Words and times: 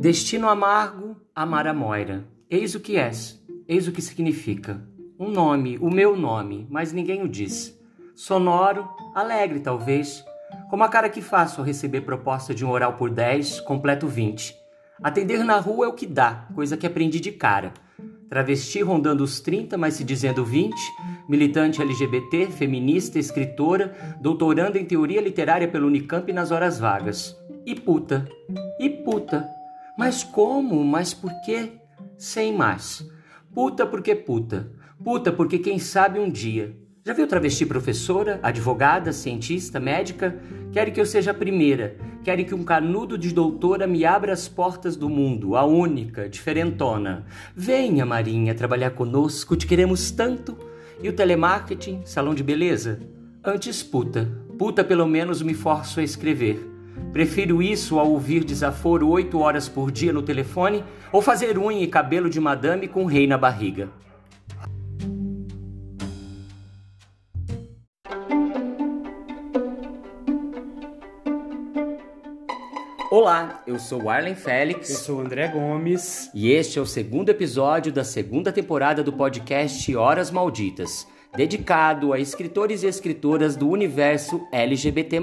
Destino 0.00 0.48
amargo, 0.48 1.14
amar 1.36 1.66
a 1.66 1.74
Moira. 1.74 2.24
Eis 2.48 2.74
o 2.74 2.80
que 2.80 2.96
és, 2.96 3.38
eis 3.68 3.86
o 3.86 3.92
que 3.92 4.00
significa. 4.00 4.82
Um 5.18 5.28
nome, 5.30 5.76
o 5.76 5.90
meu 5.90 6.16
nome, 6.16 6.66
mas 6.70 6.90
ninguém 6.90 7.22
o 7.22 7.28
diz. 7.28 7.78
Sonoro, 8.14 8.88
alegre 9.14 9.60
talvez, 9.60 10.24
como 10.70 10.84
a 10.84 10.88
cara 10.88 11.10
que 11.10 11.20
faço 11.20 11.60
ao 11.60 11.66
receber 11.66 12.00
proposta 12.00 12.54
de 12.54 12.64
um 12.64 12.70
oral 12.70 12.94
por 12.94 13.10
10, 13.10 13.60
completo 13.60 14.08
20. 14.08 14.56
Atender 15.02 15.44
na 15.44 15.58
rua 15.60 15.84
é 15.84 15.88
o 15.90 15.92
que 15.92 16.06
dá, 16.06 16.48
coisa 16.54 16.78
que 16.78 16.86
aprendi 16.86 17.20
de 17.20 17.32
cara. 17.32 17.74
Travesti 18.26 18.80
rondando 18.80 19.22
os 19.22 19.38
30, 19.38 19.76
mas 19.76 19.92
se 19.92 20.02
dizendo 20.02 20.42
20, 20.42 20.74
militante 21.28 21.82
LGBT, 21.82 22.46
feminista, 22.46 23.18
escritora, 23.18 23.94
doutorando 24.18 24.78
em 24.78 24.84
teoria 24.86 25.20
literária 25.20 25.68
pelo 25.68 25.88
Unicamp 25.88 26.32
nas 26.32 26.50
horas 26.50 26.80
vagas. 26.80 27.36
E 27.66 27.74
puta. 27.74 28.26
E 28.78 28.88
puta. 28.88 29.59
Mas 30.00 30.24
como? 30.24 30.82
Mas 30.82 31.12
por 31.12 31.30
quê? 31.44 31.72
Sem 32.16 32.56
mais. 32.56 33.06
Puta 33.54 33.84
porque 33.84 34.14
puta. 34.14 34.72
Puta 35.04 35.30
porque 35.30 35.58
quem 35.58 35.78
sabe 35.78 36.18
um 36.18 36.30
dia. 36.30 36.74
Já 37.04 37.12
viu 37.12 37.26
travesti 37.26 37.66
professora, 37.66 38.40
advogada, 38.42 39.12
cientista, 39.12 39.78
médica? 39.78 40.40
Querem 40.72 40.90
que 40.90 41.02
eu 41.02 41.04
seja 41.04 41.32
a 41.32 41.34
primeira. 41.34 41.98
Querem 42.24 42.46
que 42.46 42.54
um 42.54 42.64
canudo 42.64 43.18
de 43.18 43.30
doutora 43.30 43.86
me 43.86 44.06
abra 44.06 44.32
as 44.32 44.48
portas 44.48 44.96
do 44.96 45.10
mundo, 45.10 45.54
a 45.54 45.66
única, 45.66 46.30
diferentona. 46.30 47.26
Venha, 47.54 48.06
Marinha, 48.06 48.54
trabalhar 48.54 48.92
conosco, 48.92 49.54
te 49.54 49.66
queremos 49.66 50.10
tanto. 50.10 50.56
E 51.02 51.10
o 51.10 51.12
telemarketing, 51.12 52.00
salão 52.06 52.34
de 52.34 52.42
beleza? 52.42 53.02
Antes 53.44 53.82
puta. 53.82 54.26
Puta 54.58 54.82
pelo 54.82 55.06
menos 55.06 55.42
me 55.42 55.52
forço 55.52 56.00
a 56.00 56.02
escrever. 56.02 56.69
Prefiro 57.12 57.60
isso 57.60 57.98
ao 57.98 58.10
ouvir 58.10 58.44
desaforo 58.44 59.08
oito 59.08 59.40
horas 59.40 59.68
por 59.68 59.90
dia 59.90 60.12
no 60.12 60.22
telefone 60.22 60.84
ou 61.12 61.20
fazer 61.20 61.58
unha 61.58 61.82
e 61.82 61.86
cabelo 61.86 62.30
de 62.30 62.40
madame 62.40 62.86
com 62.86 63.04
rei 63.04 63.26
na 63.26 63.36
barriga. 63.36 63.88
Olá, 73.10 73.64
eu 73.66 73.76
sou 73.76 74.08
Arlen 74.08 74.36
Félix. 74.36 74.88
Eu 74.88 74.96
sou 74.96 75.20
André 75.20 75.48
Gomes. 75.48 76.30
E 76.32 76.52
este 76.52 76.78
é 76.78 76.82
o 76.82 76.86
segundo 76.86 77.28
episódio 77.28 77.92
da 77.92 78.04
segunda 78.04 78.52
temporada 78.52 79.02
do 79.02 79.12
podcast 79.12 79.96
Horas 79.96 80.30
Malditas, 80.30 81.08
dedicado 81.36 82.12
a 82.12 82.20
escritores 82.20 82.84
e 82.84 82.86
escritoras 82.86 83.56
do 83.56 83.68
universo 83.68 84.46
LGBT. 84.52 85.18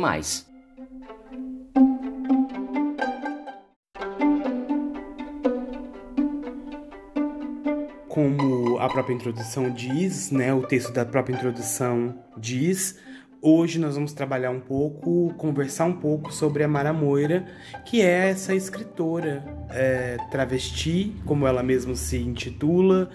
Como 8.18 8.80
a 8.80 8.90
própria 8.90 9.14
introdução 9.14 9.70
diz, 9.70 10.32
né, 10.32 10.52
o 10.52 10.64
texto 10.64 10.92
da 10.92 11.06
própria 11.06 11.36
introdução 11.36 12.16
diz, 12.36 12.98
Hoje 13.40 13.78
nós 13.78 13.94
vamos 13.94 14.14
trabalhar 14.14 14.50
um 14.50 14.60
pouco, 14.60 15.32
conversar 15.38 15.86
um 15.86 15.94
pouco 15.94 16.34
sobre 16.34 16.64
a 16.64 16.68
Mara 16.68 16.92
Moira, 16.92 17.46
que 17.86 18.02
é 18.02 18.30
essa 18.30 18.56
escritora 18.56 19.46
é, 19.70 20.18
travesti, 20.32 21.16
como 21.24 21.46
ela 21.46 21.62
mesma 21.62 21.94
se 21.94 22.18
intitula, 22.18 23.12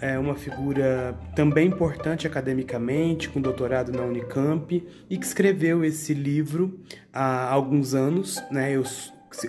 é 0.00 0.16
uma 0.16 0.36
figura 0.36 1.18
também 1.34 1.66
importante 1.66 2.24
academicamente, 2.24 3.28
com 3.28 3.40
doutorado 3.40 3.90
na 3.90 4.04
Unicamp, 4.04 4.86
e 5.10 5.18
que 5.18 5.26
escreveu 5.26 5.84
esse 5.84 6.14
livro 6.14 6.78
há 7.12 7.50
alguns 7.50 7.94
anos, 7.94 8.40
né? 8.52 8.70
Eu, 8.76 8.84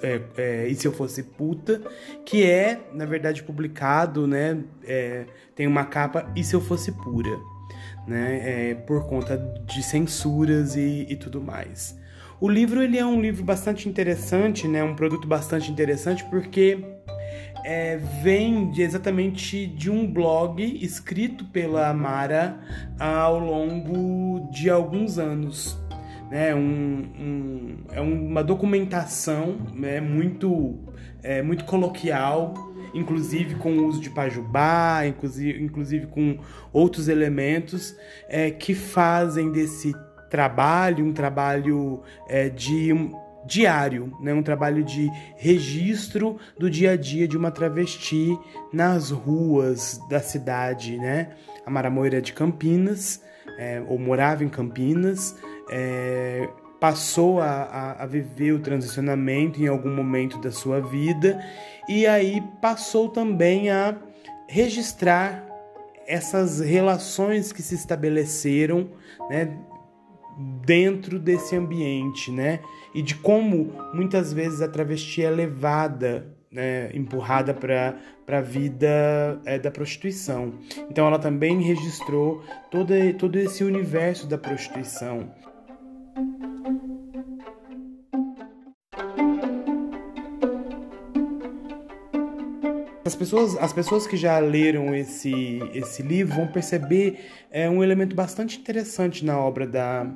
é, 0.02 0.22
é, 0.38 0.67
e 0.67 0.75
se 0.75 0.88
eu 0.88 0.91
fosse 0.91 1.23
puta, 1.23 1.81
que 2.25 2.44
é, 2.44 2.80
na 2.94 3.05
verdade, 3.05 3.44
publicado, 3.44 4.27
né? 4.27 4.64
É, 4.83 5.26
tem 5.55 5.67
uma 5.67 5.86
capa 5.86 6.32
E 6.36 6.43
se 6.43 6.54
eu 6.54 6.61
fosse 6.61 6.92
pura 6.92 7.32
né, 8.08 8.71
é, 8.71 8.76
por 8.76 9.08
conta 9.08 9.37
de 9.65 9.82
censuras 9.82 10.76
e, 10.76 11.05
e, 11.10 11.15
tudo 11.15 11.42
mais. 11.42 11.98
O 12.39 12.49
livro 12.49 12.82
ele 12.82 12.98
é 12.98 13.05
um 13.05 13.20
livro 13.20 13.43
bastante 13.43 13.87
interessante, 13.87 14.67
né, 14.67 14.83
um 14.83 14.95
produto 14.95 15.27
bastante 15.27 15.71
interessante 15.71 16.23
porque 16.26 16.83
é, 17.64 17.98
vem 18.21 18.70
de, 18.71 18.81
exatamente 18.81 19.65
de 19.65 19.89
um 19.89 20.05
blog 20.05 20.61
escrito 20.83 21.45
pela 21.45 21.89
Amara 21.89 22.60
ao 22.99 23.39
longo 23.39 24.49
de 24.52 24.70
alguns 24.70 25.17
anos. 25.17 25.85
Né, 26.30 26.55
um, 26.55 27.05
um, 27.19 27.77
é 27.91 28.02
uma 28.02 28.43
documentação 28.43 29.58
né, 29.73 30.02
muito, 30.02 30.80
é, 31.21 31.41
muito 31.41 31.65
coloquial 31.65 32.53
inclusive 32.95 33.55
com 33.55 33.73
o 33.77 33.87
uso 33.87 33.99
de 33.99 34.09
pajubá, 34.09 35.05
inclusive, 35.05 35.61
inclusive 35.61 36.08
com 36.08 36.39
outros 36.71 37.09
elementos 37.09 37.93
é, 38.30 38.49
que 38.49 38.73
fazem 38.73 39.52
desse 39.52 39.93
trabalho 40.30 41.05
um 41.05 41.13
trabalho 41.13 42.02
é, 42.27 42.49
de 42.49 42.92
um, 42.93 43.11
diário, 43.45 44.11
né? 44.19 44.33
um 44.33 44.42
trabalho 44.42 44.83
de 44.83 45.09
registro 45.37 46.37
do 46.57 46.69
dia 46.69 46.92
a 46.92 46.97
dia 46.97 47.27
de 47.27 47.37
uma 47.37 47.52
travesti 47.52 48.37
nas 48.73 49.11
ruas 49.11 49.99
da 50.09 50.19
cidade. 50.19 50.97
Né? 50.97 51.30
A 51.65 51.69
Mara 51.69 51.89
Moira 51.89 52.17
é 52.17 52.21
de 52.21 52.33
Campinas, 52.33 53.21
é, 53.57 53.81
ou 53.87 53.99
morava 53.99 54.43
em 54.43 54.49
Campinas, 54.49 55.36
é, 55.70 56.49
passou 56.80 57.39
a, 57.42 57.45
a, 57.45 58.03
a, 58.03 58.05
viver 58.05 58.52
o 58.52 58.59
transicionamento 58.59 59.61
em 59.61 59.67
algum 59.67 59.93
momento 59.93 60.37
da 60.39 60.52
sua 60.52 60.80
vida 60.80 61.43
e 61.87 62.05
aí 62.05 62.43
passou 62.61 63.09
também 63.09 63.70
a 63.70 63.95
registrar 64.48 65.45
essas 66.08 66.59
relações 66.59 67.52
que 67.52 67.61
se 67.61 67.75
estabeleceram 67.75 68.89
né, 69.30 69.58
dentro 70.65 71.17
desse 71.20 71.55
ambiente, 71.55 72.31
né? 72.31 72.59
E 72.93 73.02
de 73.02 73.15
como 73.15 73.73
muitas 73.93 74.31
vezes 74.31 74.61
a 74.61 74.67
travesti 74.67 75.23
é 75.23 75.30
levada, 75.30 76.27
né, 76.52 76.89
empurrada 76.93 77.54
para 77.54 77.98
a 78.27 78.42
vida 78.42 79.42
é, 79.45 79.59
da 79.59 79.71
prostituição. 79.71 80.54
Então 80.89 81.08
ela 81.08 81.20
também 81.20 81.61
registrou 81.61 82.43
todo, 82.70 82.93
todo 83.17 83.37
esse 83.37 83.64
universo 83.64 84.27
da 84.27 84.37
prostituição. 84.37 85.31
As 93.05 93.14
pessoas, 93.14 93.55
as 93.58 93.71
pessoas 93.71 94.08
que 94.08 94.17
já 94.17 94.39
leram 94.39 94.95
esse, 94.95 95.61
esse 95.73 96.02
livro 96.02 96.36
vão 96.36 96.48
perceber 96.48 97.20
é, 97.52 97.70
um 97.70 97.83
elemento 97.83 98.15
bastante 98.15 98.59
interessante 98.59 99.23
na 99.23 99.37
obra 99.37 99.67
da, 99.67 100.08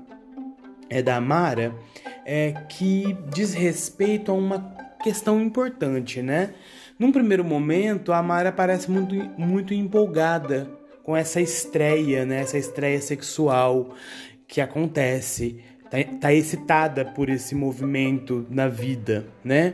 é, 0.89 1.01
da 1.01 1.17
Amara, 1.17 1.75
é, 2.25 2.51
que 2.67 3.15
diz 3.31 3.53
respeito 3.53 4.31
a 4.31 4.33
uma 4.33 4.59
questão 5.03 5.39
importante, 5.39 6.21
né? 6.21 6.55
Num 6.97 7.11
primeiro 7.11 7.45
momento, 7.45 8.11
a 8.11 8.17
Amara 8.17 8.51
parece 8.51 8.89
muito, 8.89 9.15
muito 9.39 9.73
empolgada 9.73 10.67
com 11.03 11.15
essa 11.15 11.39
estreia, 11.39 12.25
né? 12.25 12.41
Essa 12.41 12.57
estreia 12.57 12.99
sexual 12.99 13.93
que 14.47 14.59
acontece 14.59 15.63
tá, 15.89 15.97
tá 16.19 16.33
excitada 16.33 17.03
por 17.05 17.29
esse 17.29 17.55
movimento 17.55 18.45
na 18.50 18.67
vida, 18.67 19.27
né? 19.44 19.73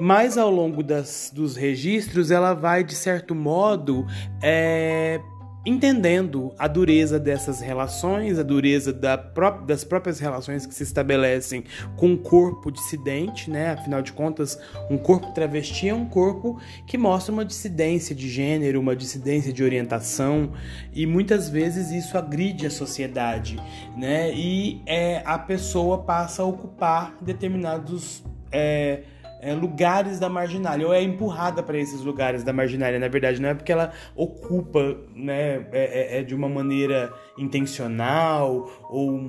Mas 0.00 0.36
ao 0.36 0.50
longo 0.50 0.82
das, 0.82 1.30
dos 1.32 1.56
registros, 1.56 2.30
ela 2.30 2.54
vai, 2.54 2.82
de 2.84 2.94
certo 2.94 3.34
modo, 3.34 4.06
é, 4.42 5.20
entendendo 5.64 6.52
a 6.58 6.66
dureza 6.66 7.18
dessas 7.18 7.60
relações, 7.60 8.38
a 8.38 8.42
dureza 8.42 8.92
da 8.92 9.16
pró 9.16 9.50
das 9.50 9.84
próprias 9.84 10.18
relações 10.18 10.66
que 10.66 10.74
se 10.74 10.82
estabelecem 10.82 11.64
com 11.96 12.14
o 12.14 12.18
corpo 12.18 12.70
dissidente, 12.70 13.50
né? 13.50 13.70
Afinal 13.70 14.02
de 14.02 14.12
contas, 14.12 14.58
um 14.90 14.98
corpo 14.98 15.32
travesti 15.32 15.88
é 15.88 15.94
um 15.94 16.06
corpo 16.06 16.60
que 16.86 16.98
mostra 16.98 17.32
uma 17.32 17.44
dissidência 17.44 18.14
de 18.14 18.28
gênero, 18.28 18.80
uma 18.80 18.96
dissidência 18.96 19.52
de 19.52 19.62
orientação, 19.62 20.52
e 20.92 21.06
muitas 21.06 21.48
vezes 21.48 21.90
isso 21.90 22.18
agride 22.18 22.66
a 22.66 22.70
sociedade, 22.70 23.60
né? 23.96 24.32
E 24.34 24.82
é, 24.86 25.22
a 25.24 25.38
pessoa 25.38 25.98
passa 25.98 26.42
a 26.42 26.44
ocupar 26.44 27.16
determinados 27.20 28.24
é, 28.50 29.02
é, 29.42 29.52
lugares 29.52 30.20
da 30.20 30.28
marginalia, 30.28 30.86
ou 30.86 30.94
é 30.94 31.02
empurrada 31.02 31.64
para 31.64 31.76
esses 31.76 32.02
lugares 32.02 32.44
da 32.44 32.52
marginalia, 32.52 33.00
na 33.00 33.08
verdade, 33.08 33.42
não 33.42 33.48
é 33.48 33.54
porque 33.54 33.72
ela 33.72 33.92
ocupa 34.14 34.96
né, 35.14 35.66
é, 35.72 36.16
é, 36.16 36.18
é 36.20 36.22
de 36.22 36.32
uma 36.32 36.48
maneira 36.48 37.12
intencional 37.36 38.70
ou 38.88 39.20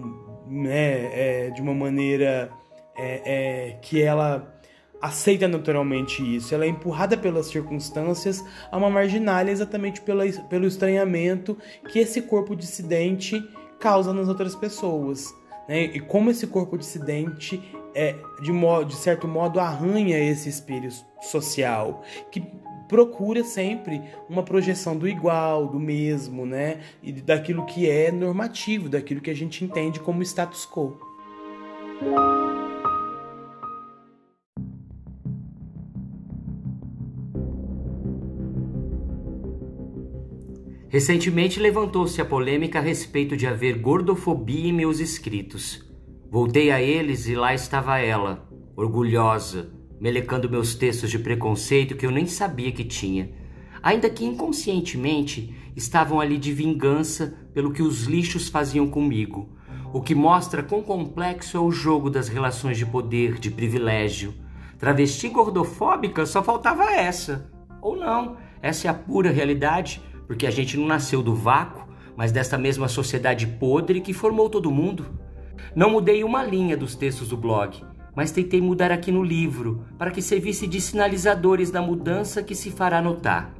né, 0.47 1.47
é, 1.47 1.49
de 1.49 1.59
uma 1.61 1.73
maneira 1.73 2.51
é, 2.95 3.21
é, 3.25 3.71
que 3.81 4.03
ela 4.03 4.55
aceita 5.01 5.47
naturalmente 5.47 6.21
isso. 6.23 6.53
Ela 6.53 6.65
é 6.65 6.67
empurrada 6.67 7.17
pelas 7.17 7.47
circunstâncias 7.47 8.45
a 8.71 8.77
uma 8.77 8.91
marginalia 8.91 9.51
exatamente 9.51 9.99
pela, 9.99 10.25
pelo 10.47 10.67
estranhamento 10.67 11.57
que 11.89 11.97
esse 11.97 12.21
corpo 12.21 12.55
dissidente 12.55 13.43
causa 13.79 14.13
nas 14.13 14.29
outras 14.29 14.55
pessoas 14.55 15.33
né? 15.67 15.83
E 15.83 15.99
como 15.99 16.29
esse 16.29 16.47
corpo 16.47 16.77
dissidente 16.77 17.61
é, 17.95 18.15
de, 18.41 18.51
modo, 18.51 18.85
de 18.85 18.95
certo 18.95 19.27
modo 19.27 19.59
arranha 19.59 20.17
esse 20.17 20.49
espírito 20.49 21.05
social 21.21 22.03
que 22.31 22.43
procura 22.87 23.43
sempre 23.43 24.01
uma 24.29 24.43
projeção 24.43 24.95
do 24.95 25.07
igual, 25.07 25.67
do 25.67 25.79
mesmo, 25.79 26.45
né? 26.45 26.81
E 27.01 27.11
daquilo 27.11 27.65
que 27.65 27.89
é 27.89 28.11
normativo, 28.11 28.89
daquilo 28.89 29.21
que 29.21 29.31
a 29.31 29.35
gente 29.35 29.63
entende 29.63 29.99
como 29.99 30.21
status 30.21 30.65
quo. 30.65 30.99
Recentemente 40.93 41.59
levantou-se 41.59 42.21
a 42.21 42.25
polêmica 42.25 42.77
a 42.77 42.81
respeito 42.83 43.35
de 43.35 43.47
haver 43.47 43.79
gordofobia 43.79 44.69
em 44.69 44.71
meus 44.71 44.99
escritos. 44.99 45.83
Voltei 46.29 46.69
a 46.69 46.79
eles 46.79 47.25
e 47.25 47.33
lá 47.33 47.51
estava 47.51 47.97
ela, 47.97 48.47
orgulhosa, 48.75 49.73
melecando 49.99 50.47
meus 50.47 50.75
textos 50.75 51.09
de 51.09 51.17
preconceito 51.17 51.95
que 51.95 52.05
eu 52.05 52.11
nem 52.11 52.27
sabia 52.27 52.71
que 52.71 52.83
tinha, 52.83 53.31
ainda 53.81 54.07
que 54.07 54.23
inconscientemente 54.23 55.55
estavam 55.75 56.19
ali 56.19 56.37
de 56.37 56.53
vingança 56.53 57.39
pelo 57.55 57.73
que 57.73 57.81
os 57.81 58.03
lixos 58.03 58.47
faziam 58.47 58.87
comigo, 58.87 59.49
o 59.91 59.99
que 59.99 60.13
mostra 60.13 60.61
quão 60.61 60.83
complexo 60.83 61.57
é 61.57 61.59
o 61.59 61.71
jogo 61.71 62.07
das 62.07 62.27
relações 62.27 62.77
de 62.77 62.85
poder, 62.85 63.39
de 63.39 63.49
privilégio. 63.49 64.35
Travesti 64.77 65.27
gordofóbica 65.27 66.23
só 66.27 66.43
faltava 66.43 66.83
essa. 66.91 67.51
Ou 67.81 67.95
não, 67.95 68.37
essa 68.61 68.87
é 68.87 68.91
a 68.91 68.93
pura 68.93 69.31
realidade 69.31 69.99
porque 70.27 70.47
a 70.47 70.51
gente 70.51 70.77
não 70.77 70.85
nasceu 70.85 71.21
do 71.21 71.35
vácuo, 71.35 71.87
mas 72.15 72.31
desta 72.31 72.57
mesma 72.57 72.87
sociedade 72.87 73.47
podre 73.47 74.01
que 74.01 74.13
formou 74.13 74.49
todo 74.49 74.71
mundo. 74.71 75.05
Não 75.75 75.89
mudei 75.89 76.23
uma 76.23 76.43
linha 76.43 76.77
dos 76.77 76.95
textos 76.95 77.29
do 77.29 77.37
blog, 77.37 77.83
mas 78.15 78.31
tentei 78.31 78.61
mudar 78.61 78.91
aqui 78.91 79.11
no 79.11 79.23
livro, 79.23 79.85
para 79.97 80.11
que 80.11 80.21
servisse 80.21 80.67
de 80.67 80.79
sinalizadores 80.79 81.71
da 81.71 81.81
mudança 81.81 82.43
que 82.43 82.55
se 82.55 82.71
fará 82.71 83.01
notar. 83.01 83.53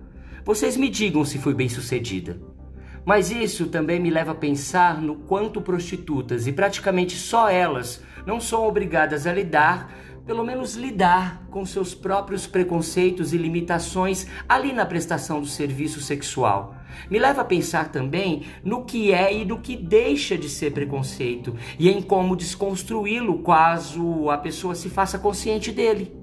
Vocês 0.45 0.77
me 0.77 0.89
digam 0.89 1.25
se 1.25 1.39
fui 1.39 1.53
bem 1.53 1.69
sucedida. 1.69 2.39
Mas 3.05 3.31
isso 3.31 3.67
também 3.67 3.99
me 3.99 4.09
leva 4.09 4.31
a 4.31 4.35
pensar 4.35 5.01
no 5.01 5.15
quanto 5.15 5.61
prostitutas, 5.61 6.47
e 6.47 6.53
praticamente 6.53 7.17
só 7.17 7.49
elas, 7.49 8.01
não 8.25 8.39
são 8.39 8.65
obrigadas 8.65 9.27
a 9.27 9.33
lidar 9.33 9.93
pelo 10.25 10.43
menos 10.43 10.75
lidar 10.75 11.45
com 11.49 11.65
seus 11.65 11.93
próprios 11.93 12.47
preconceitos 12.47 13.33
e 13.33 13.37
limitações 13.37 14.27
ali 14.47 14.71
na 14.71 14.85
prestação 14.85 15.41
do 15.41 15.47
serviço 15.47 15.99
sexual. 16.01 16.75
Me 17.09 17.19
leva 17.19 17.41
a 17.41 17.45
pensar 17.45 17.91
também 17.91 18.43
no 18.63 18.85
que 18.85 19.11
é 19.11 19.33
e 19.33 19.45
no 19.45 19.59
que 19.59 19.75
deixa 19.75 20.37
de 20.37 20.47
ser 20.47 20.71
preconceito 20.71 21.55
e 21.77 21.89
em 21.89 22.01
como 22.01 22.35
desconstruí-lo 22.35 23.39
caso 23.43 24.29
a 24.29 24.37
pessoa 24.37 24.75
se 24.75 24.89
faça 24.89 25.17
consciente 25.19 25.71
dele. 25.71 26.22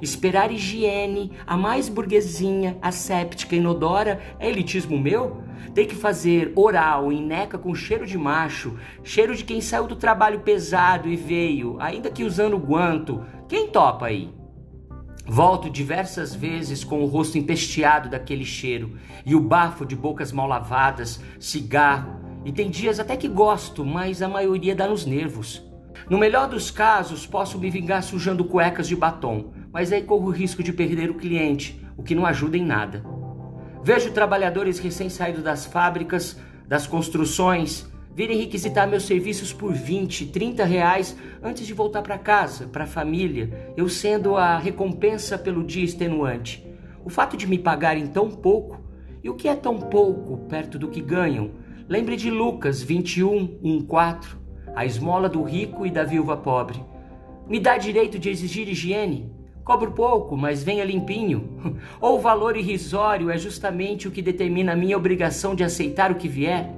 Esperar 0.00 0.50
higiene, 0.52 1.32
a 1.46 1.56
mais 1.56 1.88
burguesinha, 1.88 2.76
asséptica 2.82 3.56
inodora, 3.56 4.20
é 4.38 4.48
elitismo 4.48 4.98
meu? 4.98 5.42
Ter 5.74 5.86
que 5.86 5.94
fazer 5.94 6.52
oral 6.54 7.12
em 7.12 7.24
neca 7.24 7.58
com 7.58 7.74
cheiro 7.74 8.06
de 8.06 8.16
macho, 8.16 8.78
cheiro 9.02 9.34
de 9.34 9.44
quem 9.44 9.60
saiu 9.60 9.86
do 9.86 9.96
trabalho 9.96 10.40
pesado 10.40 11.08
e 11.08 11.16
veio, 11.16 11.76
ainda 11.80 12.10
que 12.10 12.24
usando 12.24 12.58
guanto, 12.58 13.24
quem 13.48 13.68
topa 13.68 14.06
aí? 14.06 14.30
Volto 15.26 15.68
diversas 15.68 16.34
vezes 16.34 16.82
com 16.82 17.02
o 17.02 17.06
rosto 17.06 17.36
empesteado 17.36 18.08
daquele 18.08 18.46
cheiro 18.46 18.96
e 19.26 19.34
o 19.34 19.40
bafo 19.40 19.84
de 19.84 19.94
bocas 19.94 20.32
mal 20.32 20.48
lavadas, 20.48 21.20
cigarro, 21.38 22.18
e 22.46 22.52
tem 22.52 22.70
dias 22.70 22.98
até 22.98 23.14
que 23.14 23.28
gosto, 23.28 23.84
mas 23.84 24.22
a 24.22 24.28
maioria 24.28 24.74
dá 24.74 24.88
nos 24.88 25.04
nervos. 25.04 25.62
No 26.08 26.16
melhor 26.16 26.48
dos 26.48 26.70
casos, 26.70 27.26
posso 27.26 27.58
me 27.58 27.68
vingar 27.68 28.02
sujando 28.02 28.42
cuecas 28.42 28.88
de 28.88 28.96
batom, 28.96 29.52
mas 29.78 29.92
aí 29.92 30.02
corro 30.02 30.26
o 30.26 30.32
risco 30.32 30.60
de 30.60 30.72
perder 30.72 31.08
o 31.08 31.14
cliente, 31.14 31.80
o 31.96 32.02
que 32.02 32.12
não 32.12 32.26
ajuda 32.26 32.56
em 32.56 32.64
nada. 32.64 33.04
Vejo 33.80 34.10
trabalhadores 34.10 34.80
recém-saídos 34.80 35.44
das 35.44 35.66
fábricas, 35.66 36.36
das 36.66 36.84
construções, 36.84 37.88
virem 38.12 38.36
requisitar 38.36 38.88
meus 38.88 39.04
serviços 39.04 39.52
por 39.52 39.72
20, 39.72 40.26
30 40.26 40.64
reais 40.64 41.16
antes 41.40 41.64
de 41.64 41.72
voltar 41.72 42.02
para 42.02 42.18
casa, 42.18 42.66
para 42.66 42.82
a 42.82 42.88
família, 42.88 43.72
eu 43.76 43.88
sendo 43.88 44.36
a 44.36 44.58
recompensa 44.58 45.38
pelo 45.38 45.62
dia 45.62 45.84
extenuante. 45.84 46.66
O 47.04 47.08
fato 47.08 47.36
de 47.36 47.46
me 47.46 47.56
pagarem 47.56 48.08
tão 48.08 48.32
pouco, 48.32 48.80
e 49.22 49.30
o 49.30 49.36
que 49.36 49.46
é 49.46 49.54
tão 49.54 49.78
pouco 49.78 50.38
perto 50.48 50.76
do 50.76 50.88
que 50.88 51.00
ganham? 51.00 51.52
Lembre 51.88 52.16
de 52.16 52.32
Lucas 52.32 52.82
21, 52.82 53.60
1, 53.62 53.82
4, 53.82 54.40
a 54.74 54.84
esmola 54.84 55.28
do 55.28 55.44
rico 55.44 55.86
e 55.86 55.90
da 55.92 56.02
viúva 56.02 56.36
pobre. 56.36 56.84
Me 57.48 57.60
dá 57.60 57.78
direito 57.78 58.18
de 58.18 58.28
exigir 58.28 58.68
higiene? 58.68 59.37
Cobro 59.68 59.92
pouco, 59.92 60.34
mas 60.34 60.62
venha 60.62 60.82
limpinho. 60.82 61.46
Ou 62.00 62.16
o 62.16 62.20
valor 62.22 62.56
irrisório 62.56 63.28
é 63.28 63.36
justamente 63.36 64.08
o 64.08 64.10
que 64.10 64.22
determina 64.22 64.72
a 64.72 64.74
minha 64.74 64.96
obrigação 64.96 65.54
de 65.54 65.62
aceitar 65.62 66.10
o 66.10 66.14
que 66.14 66.26
vier? 66.26 66.74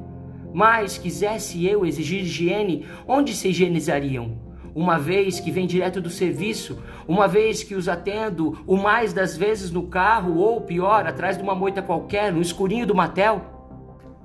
Mas, 0.53 0.99
quisesse 0.99 1.65
eu 1.65 1.87
exigir 1.87 2.23
higiene, 2.23 2.85
onde 3.07 3.33
se 3.33 3.51
higienizariam? 3.51 4.37
Uma 4.75 4.99
vez 4.99 5.39
que 5.39 5.53
vem 5.53 5.69
direto 5.69 6.01
do 6.01 6.11
serviço, 6.11 6.83
uma 7.07 7.29
vez 7.29 7.63
que 7.63 7.77
os 7.77 7.89
atendo 7.89 8.59
o 8.67 8.77
mais 8.77 9.13
das 9.13 9.37
vezes 9.37 9.71
no 9.71 9.85
carro 9.85 10.39
ou 10.39 10.61
pior, 10.63 11.07
atrás 11.07 11.37
de 11.37 11.45
uma 11.45 11.55
moita 11.55 11.81
qualquer, 11.81 12.33
no 12.33 12.43
escurinho 12.43 12.89
do 12.89 12.95
motel? 12.97 13.79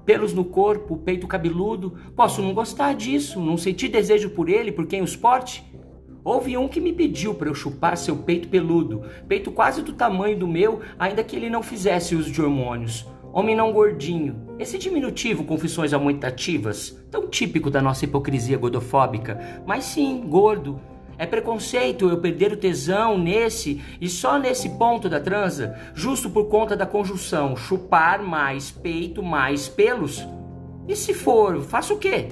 Pelos 0.07 0.33
no 0.33 0.43
corpo, 0.43 0.97
peito 0.97 1.27
cabeludo, 1.27 1.99
posso 2.15 2.41
não 2.41 2.51
gostar 2.51 2.95
disso, 2.95 3.39
não 3.39 3.57
sentir 3.57 3.89
desejo 3.89 4.31
por 4.31 4.49
ele, 4.49 4.71
por 4.71 4.87
quem 4.87 5.03
os 5.03 5.15
porte? 5.15 5.63
Houve 6.25 6.57
um 6.57 6.67
que 6.67 6.81
me 6.81 6.91
pediu 6.91 7.35
para 7.35 7.49
eu 7.49 7.53
chupar 7.53 7.95
seu 7.95 8.15
peito 8.15 8.47
peludo, 8.47 9.03
peito 9.27 9.51
quase 9.51 9.83
do 9.83 9.93
tamanho 9.93 10.35
do 10.35 10.47
meu, 10.47 10.79
ainda 10.97 11.23
que 11.23 11.35
ele 11.35 11.51
não 11.51 11.61
fizesse 11.61 12.15
uso 12.15 12.31
de 12.31 12.41
hormônios. 12.41 13.05
Homem 13.31 13.55
não 13.55 13.71
gordinho. 13.71 14.35
Esse 14.57 14.79
diminutivo 14.79 15.43
com 15.43 15.55
fissões 15.55 15.93
aumentativas, 15.93 16.99
tão 17.11 17.27
típico 17.27 17.69
da 17.69 17.79
nossa 17.79 18.05
hipocrisia 18.05 18.57
godofóbica, 18.57 19.61
mas 19.67 19.83
sim, 19.83 20.23
gordo. 20.27 20.81
É 21.15 21.27
preconceito 21.27 22.09
eu 22.09 22.17
perder 22.19 22.53
o 22.53 22.57
tesão 22.57 23.19
nesse 23.19 23.79
e 24.01 24.09
só 24.09 24.39
nesse 24.39 24.69
ponto 24.69 25.07
da 25.07 25.19
transa, 25.19 25.77
justo 25.93 26.27
por 26.31 26.45
conta 26.45 26.75
da 26.75 26.87
conjunção 26.87 27.55
chupar 27.55 28.23
mais 28.23 28.71
peito 28.71 29.21
mais 29.21 29.69
pelos? 29.69 30.27
E 30.87 30.95
se 30.95 31.13
for, 31.13 31.61
faço 31.61 31.93
o 31.93 31.99
quê? 31.99 32.29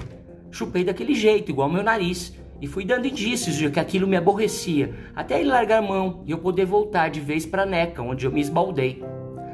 Chupei 0.50 0.82
daquele 0.82 1.14
jeito, 1.14 1.52
igual 1.52 1.70
meu 1.70 1.82
nariz 1.82 2.42
e 2.64 2.66
fui 2.66 2.82
dando 2.82 3.06
indícios 3.06 3.56
de 3.56 3.68
que 3.68 3.78
aquilo 3.78 4.08
me 4.08 4.16
aborrecia, 4.16 4.94
até 5.14 5.38
ele 5.38 5.50
largar 5.50 5.80
a 5.80 5.86
mão 5.86 6.22
e 6.24 6.30
eu 6.30 6.38
poder 6.38 6.64
voltar 6.64 7.10
de 7.10 7.20
vez 7.20 7.44
para 7.44 7.64
a 7.64 7.66
neca, 7.66 8.00
onde 8.00 8.24
eu 8.24 8.32
me 8.32 8.40
esbaldei. 8.40 9.04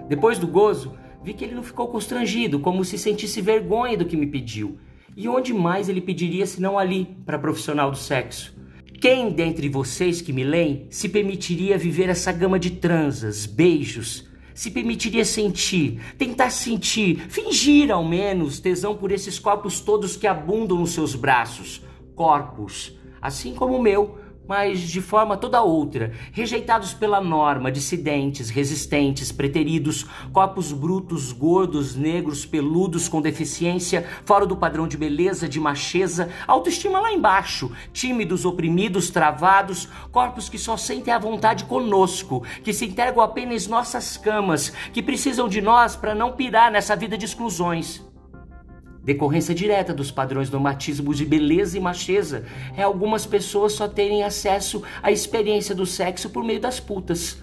Depois 0.08 0.38
do 0.38 0.46
gozo, 0.46 0.94
vi 1.20 1.34
que 1.34 1.44
ele 1.44 1.56
não 1.56 1.64
ficou 1.64 1.88
constrangido, 1.88 2.60
como 2.60 2.84
se 2.84 2.96
sentisse 2.96 3.40
vergonha 3.40 3.96
do 3.96 4.04
que 4.04 4.16
me 4.16 4.28
pediu. 4.28 4.78
E 5.16 5.28
onde 5.28 5.52
mais 5.52 5.88
ele 5.88 6.00
pediria 6.00 6.46
senão 6.46 6.78
ali, 6.78 7.16
para 7.26 7.36
profissional 7.36 7.90
do 7.90 7.96
sexo? 7.96 8.56
Quem 9.00 9.32
dentre 9.32 9.68
vocês 9.68 10.22
que 10.22 10.32
me 10.32 10.44
leem 10.44 10.86
se 10.88 11.08
permitiria 11.08 11.76
viver 11.76 12.08
essa 12.08 12.30
gama 12.30 12.60
de 12.60 12.70
transas, 12.70 13.44
beijos, 13.44 14.30
se 14.54 14.70
permitiria 14.70 15.24
sentir, 15.24 16.00
tentar 16.16 16.50
sentir, 16.50 17.26
fingir 17.28 17.90
ao 17.90 18.04
menos 18.04 18.60
tesão 18.60 18.94
por 18.94 19.10
esses 19.10 19.36
corpos 19.36 19.80
todos 19.80 20.16
que 20.16 20.28
abundam 20.28 20.78
nos 20.78 20.90
seus 20.90 21.16
braços, 21.16 21.82
corpos, 22.14 22.99
assim 23.20 23.54
como 23.54 23.76
o 23.76 23.82
meu, 23.82 24.18
mas 24.50 24.80
de 24.80 25.00
forma 25.00 25.36
toda 25.36 25.62
outra, 25.62 26.10
rejeitados 26.32 26.92
pela 26.92 27.20
norma, 27.20 27.70
dissidentes, 27.70 28.50
resistentes, 28.50 29.30
preteridos, 29.30 30.04
corpos 30.32 30.72
brutos, 30.72 31.30
gordos, 31.30 31.94
negros, 31.94 32.44
peludos, 32.44 33.08
com 33.08 33.22
deficiência, 33.22 34.04
fora 34.24 34.44
do 34.44 34.56
padrão 34.56 34.88
de 34.88 34.96
beleza, 34.96 35.48
de 35.48 35.60
macheza, 35.60 36.30
autoestima 36.48 36.98
lá 36.98 37.12
embaixo, 37.12 37.70
tímidos, 37.92 38.44
oprimidos, 38.44 39.08
travados, 39.08 39.86
corpos 40.10 40.48
que 40.48 40.58
só 40.58 40.76
sentem 40.76 41.14
a 41.14 41.18
vontade 41.20 41.62
conosco, 41.62 42.42
que 42.64 42.72
se 42.72 42.86
entregam 42.86 43.22
apenas 43.22 43.68
nossas 43.68 44.16
camas, 44.16 44.72
que 44.92 45.00
precisam 45.00 45.48
de 45.48 45.60
nós 45.60 45.94
para 45.94 46.12
não 46.12 46.32
pirar 46.32 46.72
nessa 46.72 46.96
vida 46.96 47.16
de 47.16 47.24
exclusões. 47.24 48.09
Decorrência 49.02 49.54
direta 49.54 49.94
dos 49.94 50.10
padrões 50.10 50.50
normatismos 50.50 51.16
de 51.16 51.24
beleza 51.24 51.76
e 51.76 51.80
macheza 51.80 52.44
é 52.76 52.82
algumas 52.82 53.24
pessoas 53.24 53.72
só 53.72 53.88
terem 53.88 54.22
acesso 54.22 54.82
à 55.02 55.10
experiência 55.10 55.74
do 55.74 55.86
sexo 55.86 56.28
por 56.28 56.44
meio 56.44 56.60
das 56.60 56.78
putas. 56.78 57.42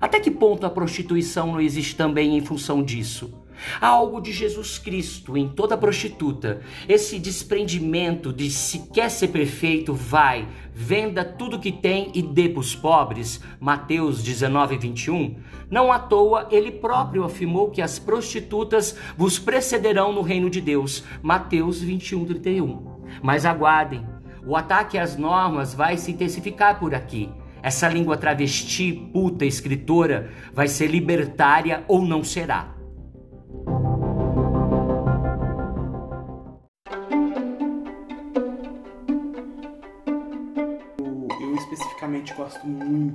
Até 0.00 0.20
que 0.20 0.30
ponto 0.30 0.66
a 0.66 0.70
prostituição 0.70 1.52
não 1.52 1.60
existe 1.60 1.96
também 1.96 2.36
em 2.36 2.44
função 2.44 2.82
disso? 2.82 3.32
Há 3.80 3.86
algo 3.88 4.20
de 4.20 4.32
Jesus 4.32 4.78
Cristo 4.78 5.36
em 5.36 5.48
toda 5.48 5.76
prostituta. 5.76 6.60
Esse 6.88 7.18
desprendimento 7.18 8.32
de 8.32 8.50
se 8.50 8.90
quer 8.90 9.10
ser 9.10 9.28
perfeito, 9.28 9.94
vai, 9.94 10.48
venda 10.72 11.24
tudo 11.24 11.58
que 11.58 11.72
tem 11.72 12.10
e 12.14 12.22
dê 12.22 12.48
para 12.48 12.60
os 12.60 12.74
pobres. 12.74 13.40
Mateus 13.60 14.22
19, 14.22 14.78
21. 14.78 15.36
Não 15.70 15.92
à 15.92 15.98
toa, 15.98 16.48
ele 16.50 16.70
próprio 16.70 17.24
afirmou 17.24 17.70
que 17.70 17.82
as 17.82 17.98
prostitutas 17.98 18.96
vos 19.16 19.38
precederão 19.38 20.12
no 20.12 20.22
reino 20.22 20.48
de 20.48 20.60
Deus. 20.60 21.04
Mateus 21.22 21.80
21, 21.80 22.24
31. 22.24 22.98
Mas 23.22 23.44
aguardem. 23.44 24.06
O 24.46 24.56
ataque 24.56 24.96
às 24.96 25.16
normas 25.16 25.74
vai 25.74 25.96
se 25.98 26.12
intensificar 26.12 26.78
por 26.78 26.94
aqui. 26.94 27.28
Essa 27.62 27.88
língua 27.88 28.16
travesti, 28.16 28.92
puta, 29.12 29.44
escritora, 29.44 30.30
vai 30.54 30.68
ser 30.68 30.86
libertária 30.86 31.84
ou 31.88 32.02
não 32.02 32.22
será. 32.22 32.77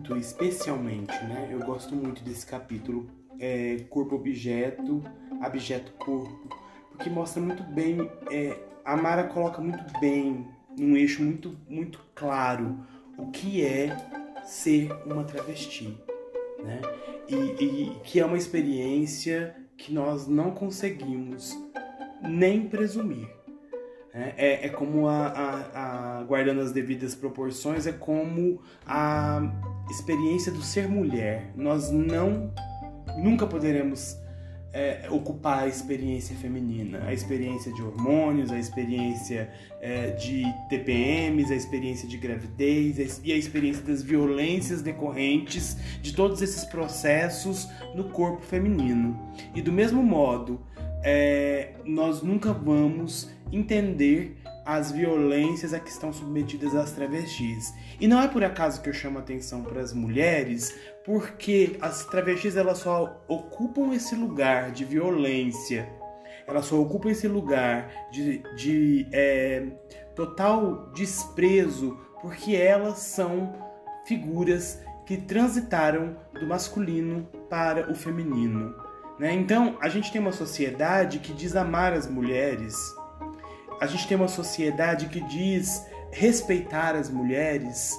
Muito, 0.03 0.17
especialmente, 0.17 1.13
né? 1.23 1.49
Eu 1.49 1.59
gosto 1.59 1.95
muito 1.95 2.21
desse 2.23 2.45
capítulo 2.45 3.09
é, 3.39 3.77
corpo-objeto, 3.89 5.01
objeto-corpo, 5.45 6.49
porque 6.91 7.09
mostra 7.09 7.41
muito 7.41 7.63
bem, 7.63 8.11
é, 8.29 8.57
a 8.83 8.97
Mara 8.97 9.23
coloca 9.23 9.61
muito 9.61 9.83
bem, 9.99 10.45
num 10.77 10.97
eixo 10.97 11.23
muito, 11.23 11.57
muito 11.69 11.99
claro, 12.13 12.77
o 13.17 13.31
que 13.31 13.63
é 13.63 13.95
ser 14.43 14.91
uma 15.05 15.23
travesti, 15.23 15.97
né? 16.61 16.81
E, 17.29 17.35
e 17.35 17.99
que 18.03 18.19
é 18.19 18.25
uma 18.25 18.37
experiência 18.37 19.55
que 19.77 19.93
nós 19.93 20.27
não 20.27 20.51
conseguimos 20.51 21.57
nem 22.21 22.67
presumir. 22.67 23.29
Né? 24.13 24.33
É, 24.37 24.67
é 24.67 24.69
como 24.69 25.07
a, 25.07 25.27
a, 25.27 26.19
a, 26.19 26.23
guardando 26.23 26.61
as 26.61 26.71
devidas 26.71 27.15
proporções, 27.15 27.87
é 27.87 27.91
como 27.91 28.61
a 28.85 29.41
experiência 29.89 30.51
do 30.51 30.61
ser 30.61 30.87
mulher. 30.87 31.51
Nós 31.55 31.89
não 31.89 32.53
nunca 33.17 33.45
poderemos 33.45 34.17
é, 34.73 35.07
ocupar 35.11 35.63
a 35.63 35.67
experiência 35.67 36.35
feminina, 36.35 37.03
a 37.05 37.13
experiência 37.13 37.71
de 37.71 37.81
hormônios, 37.81 38.51
a 38.51 38.57
experiência 38.57 39.49
é, 39.79 40.09
de 40.11 40.43
TPMs, 40.67 41.53
a 41.53 41.55
experiência 41.55 42.07
de 42.07 42.17
gravidez 42.17 43.21
e 43.23 43.31
a 43.31 43.37
experiência 43.37 43.83
das 43.83 44.01
violências 44.01 44.81
decorrentes 44.81 45.77
de 46.01 46.13
todos 46.13 46.41
esses 46.41 46.65
processos 46.65 47.69
no 47.93 48.05
corpo 48.05 48.41
feminino. 48.41 49.31
E 49.53 49.61
do 49.61 49.71
mesmo 49.71 50.01
modo, 50.01 50.59
é, 51.03 51.73
nós 51.85 52.21
nunca 52.21 52.53
vamos 52.53 53.29
entender 53.51 54.37
as 54.65 54.91
violências 54.91 55.73
a 55.73 55.79
que 55.79 55.89
estão 55.89 56.13
submetidas 56.13 56.73
as 56.75 56.91
travestis. 56.91 57.73
E 57.99 58.07
não 58.07 58.21
é 58.21 58.27
por 58.27 58.43
acaso 58.43 58.81
que 58.81 58.89
eu 58.89 58.93
chamo 58.93 59.19
atenção 59.19 59.61
para 59.61 59.81
as 59.81 59.93
mulheres, 59.93 60.73
porque 61.05 61.75
as 61.81 62.05
travestis 62.05 62.55
elas 62.55 62.79
só 62.79 63.23
ocupam 63.27 63.93
esse 63.93 64.15
lugar 64.15 64.71
de 64.71 64.85
violência, 64.85 65.89
elas 66.47 66.65
só 66.65 66.79
ocupam 66.79 67.09
esse 67.09 67.27
lugar 67.27 67.91
de, 68.11 68.41
de 68.55 69.07
é, 69.11 69.65
total 70.15 70.91
desprezo, 70.93 71.97
porque 72.21 72.55
elas 72.55 72.99
são 72.99 73.53
figuras 74.05 74.81
que 75.05 75.17
transitaram 75.17 76.15
do 76.33 76.47
masculino 76.47 77.27
para 77.49 77.91
o 77.91 77.95
feminino. 77.95 78.73
Né? 79.19 79.33
Então, 79.33 79.77
a 79.79 79.89
gente 79.89 80.11
tem 80.11 80.19
uma 80.19 80.31
sociedade 80.31 81.19
que 81.19 81.33
diz 81.33 81.55
amar 81.55 81.93
as 81.93 82.07
mulheres, 82.07 82.75
a 83.79 83.85
gente 83.85 84.07
tem 84.07 84.17
uma 84.17 84.27
sociedade 84.27 85.09
que 85.09 85.21
diz 85.21 85.85
respeitar 86.11 86.95
as 86.95 87.09
mulheres, 87.09 87.97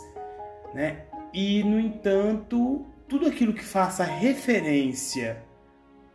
né? 0.73 1.05
E, 1.33 1.63
no 1.65 1.79
entanto, 1.79 2.87
tudo 3.09 3.27
aquilo 3.27 3.53
que 3.53 3.65
faça 3.65 4.05
referência 4.05 5.45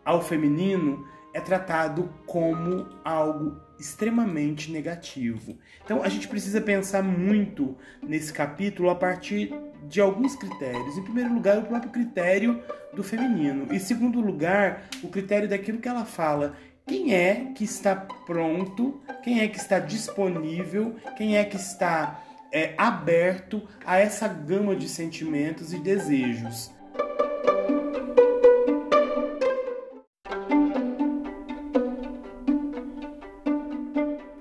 ao 0.04 0.22
feminino 0.22 1.06
é 1.34 1.42
tratado 1.42 2.10
como 2.26 2.88
algo 3.04 3.60
extremamente 3.80 4.72
negativo. 4.72 5.58
Então 5.84 6.04
a 6.04 6.10
gente 6.10 6.28
precisa 6.28 6.60
pensar 6.60 7.02
muito 7.02 7.78
nesse 8.02 8.34
capítulo 8.34 8.90
a 8.90 8.96
partir 8.96 9.54
de 9.88 10.02
alguns 10.02 10.36
critérios. 10.36 10.98
Em 10.98 11.04
primeiro 11.04 11.34
lugar, 11.34 11.58
o 11.58 11.64
próprio 11.64 11.92
critério 11.92 12.62
do 12.94 13.04
feminino. 13.04 13.74
Em 13.74 13.80
segundo 13.80 14.20
lugar, 14.20 14.84
o 15.02 15.08
critério 15.08 15.48
daquilo 15.48 15.80
que 15.80 15.88
ela 15.88 16.06
fala. 16.06 16.56
Quem 16.86 17.14
é 17.14 17.52
que 17.56 17.64
está 17.64 17.96
pronto? 17.96 19.00
Quem 19.24 19.42
é 19.42 19.48
que 19.48 19.58
está 19.58 19.80
disponível? 19.80 20.96
Quem 21.16 21.38
é 21.38 21.44
que 21.44 21.56
está 21.56 22.24
é, 22.52 22.74
aberto 22.78 23.62
a 23.86 24.00
essa 24.00 24.28
gama 24.28 24.76
de 24.76 24.90
sentimentos 24.90 25.72
e 25.72 25.78
desejos? 25.78 26.72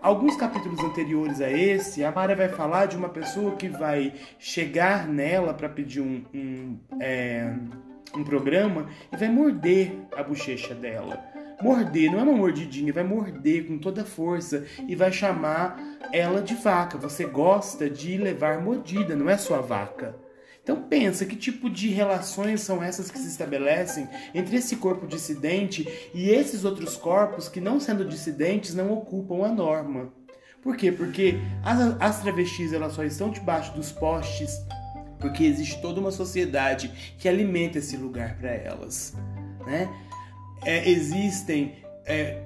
Alguns 0.09 0.37
capítulos 0.37 0.81
anteriores 0.81 1.39
a 1.39 1.51
esse, 1.51 2.03
a 2.03 2.11
Mara 2.11 2.35
vai 2.35 2.49
falar 2.49 2.87
de 2.87 2.97
uma 2.97 3.11
pessoa 3.11 3.57
que 3.57 3.69
vai 3.69 4.15
chegar 4.39 5.07
nela 5.07 5.53
para 5.53 5.69
pedir 5.69 6.01
um, 6.01 6.25
um, 6.33 6.79
é, 6.99 7.53
um 8.17 8.25
programa 8.25 8.89
e 9.13 9.17
vai 9.19 9.29
morder 9.29 9.93
a 10.17 10.23
bochecha 10.23 10.75
dela. 10.75 11.23
Morder, 11.61 12.11
não 12.11 12.21
é 12.21 12.23
uma 12.23 12.33
mordidinha, 12.33 12.91
vai 12.91 13.05
morder 13.05 13.67
com 13.67 13.77
toda 13.77 14.03
força 14.03 14.65
e 14.89 14.97
vai 14.97 15.13
chamar 15.13 15.79
ela 16.11 16.41
de 16.41 16.55
vaca. 16.55 16.97
Você 16.97 17.27
gosta 17.27 17.91
de 17.91 18.17
levar 18.17 18.63
mordida, 18.63 19.15
não 19.15 19.29
é 19.29 19.37
sua 19.37 19.61
vaca. 19.61 20.17
Então 20.69 20.83
pensa 20.83 21.25
que 21.25 21.35
tipo 21.35 21.71
de 21.71 21.89
relações 21.89 22.61
são 22.61 22.83
essas 22.83 23.11
que 23.11 23.19
se 23.19 23.27
estabelecem 23.27 24.07
entre 24.35 24.59
esse 24.59 24.77
corpo 24.77 25.07
dissidente 25.07 25.89
e 26.13 26.29
esses 26.29 26.63
outros 26.63 26.95
corpos 26.95 27.49
que, 27.49 27.59
não 27.59 27.81
sendo 27.81 28.05
dissidentes, 28.05 28.75
não 28.75 28.93
ocupam 28.93 29.47
a 29.47 29.49
norma. 29.49 30.13
Por 30.63 30.77
quê? 30.77 30.93
Porque 30.93 31.37
as, 31.65 31.97
as 31.99 32.21
travestis 32.21 32.75
elas 32.75 32.93
só 32.93 33.03
estão 33.03 33.31
debaixo 33.31 33.73
dos 33.75 33.91
postes 33.91 34.61
porque 35.19 35.45
existe 35.45 35.81
toda 35.81 36.01
uma 36.01 36.11
sociedade 36.11 37.15
que 37.19 37.31
alimenta 37.31 37.79
esse 37.79 37.97
lugar 37.97 38.37
para 38.37 38.51
elas. 38.51 39.15
Né? 39.65 39.89
É, 40.67 40.87
existem 40.87 41.77
é, 42.05 42.43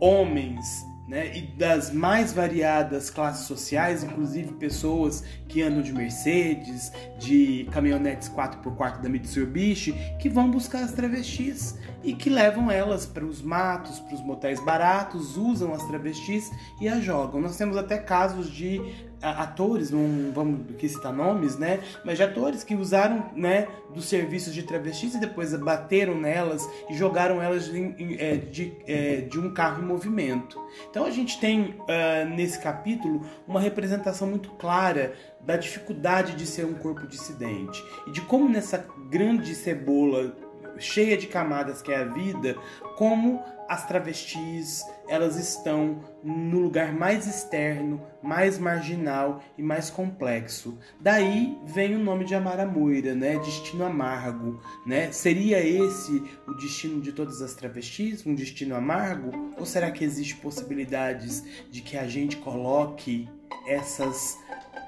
homens 0.00 0.87
né, 1.08 1.34
e 1.34 1.40
das 1.40 1.90
mais 1.90 2.34
variadas 2.34 3.08
classes 3.08 3.46
sociais, 3.46 4.04
inclusive 4.04 4.52
pessoas 4.52 5.24
que 5.48 5.62
andam 5.62 5.80
de 5.80 5.90
Mercedes, 5.90 6.92
de 7.18 7.66
caminhonetes 7.72 8.28
4x4 8.28 9.00
da 9.00 9.08
Mitsubishi, 9.08 9.94
que 10.20 10.28
vão 10.28 10.50
buscar 10.50 10.84
as 10.84 10.92
travestis 10.92 11.76
e 12.04 12.12
que 12.12 12.28
levam 12.28 12.70
elas 12.70 13.06
para 13.06 13.24
os 13.24 13.40
matos, 13.40 13.98
para 14.00 14.14
os 14.14 14.20
motéis 14.20 14.60
baratos, 14.60 15.38
usam 15.38 15.72
as 15.72 15.82
travestis 15.88 16.50
e 16.78 16.86
as 16.86 17.02
jogam. 17.02 17.40
Nós 17.40 17.56
temos 17.56 17.78
até 17.78 17.96
casos 17.96 18.50
de 18.50 19.07
atores, 19.20 19.90
não 19.90 20.32
vamos 20.32 20.70
aqui 20.70 20.88
citar 20.88 21.12
nomes, 21.12 21.58
né? 21.58 21.80
Mas 22.04 22.16
de 22.16 22.22
atores 22.22 22.62
que 22.62 22.74
usaram, 22.74 23.30
né, 23.34 23.68
dos 23.94 24.06
serviços 24.06 24.54
de 24.54 24.62
travestis 24.62 25.14
e 25.14 25.20
depois 25.20 25.54
bateram 25.56 26.14
nelas 26.14 26.68
e 26.88 26.94
jogaram 26.94 27.42
elas 27.42 27.66
de, 27.66 28.16
é, 28.18 28.36
de, 28.36 28.72
é, 28.86 29.16
de 29.22 29.38
um 29.38 29.52
carro 29.52 29.82
em 29.82 29.86
movimento. 29.86 30.60
Então 30.90 31.04
a 31.04 31.10
gente 31.10 31.40
tem 31.40 31.76
uh, 31.80 32.28
nesse 32.34 32.60
capítulo 32.60 33.24
uma 33.46 33.60
representação 33.60 34.28
muito 34.28 34.50
clara 34.50 35.14
da 35.40 35.56
dificuldade 35.56 36.34
de 36.34 36.46
ser 36.46 36.64
um 36.64 36.74
corpo 36.74 37.06
dissidente 37.06 37.82
e 38.06 38.10
de 38.10 38.20
como 38.20 38.48
nessa 38.48 38.86
grande 39.10 39.54
cebola 39.54 40.36
cheia 40.78 41.16
de 41.16 41.26
camadas 41.26 41.82
que 41.82 41.92
é 41.92 41.96
a 41.96 42.04
vida, 42.04 42.56
como 42.96 43.42
as 43.68 43.86
travestis 43.86 44.82
elas 45.08 45.36
estão 45.36 46.00
no 46.22 46.60
lugar 46.60 46.92
mais 46.92 47.26
externo, 47.26 48.02
mais 48.22 48.58
marginal 48.58 49.42
e 49.56 49.62
mais 49.62 49.88
complexo. 49.90 50.78
Daí 51.00 51.56
vem 51.64 51.96
o 51.96 51.98
nome 51.98 52.24
de 52.24 52.34
Amara 52.34 52.66
Moira, 52.66 53.14
né? 53.14 53.38
Destino 53.38 53.84
amargo, 53.84 54.60
né? 54.86 55.10
Seria 55.10 55.58
esse 55.60 56.22
o 56.46 56.54
destino 56.54 57.00
de 57.00 57.12
todas 57.12 57.40
as 57.40 57.54
travestis, 57.54 58.26
um 58.26 58.34
destino 58.34 58.76
amargo? 58.76 59.30
Ou 59.58 59.64
será 59.64 59.90
que 59.90 60.04
existe 60.04 60.36
possibilidades 60.36 61.44
de 61.70 61.80
que 61.80 61.96
a 61.96 62.06
gente 62.06 62.36
coloque 62.36 63.28
essas 63.66 64.38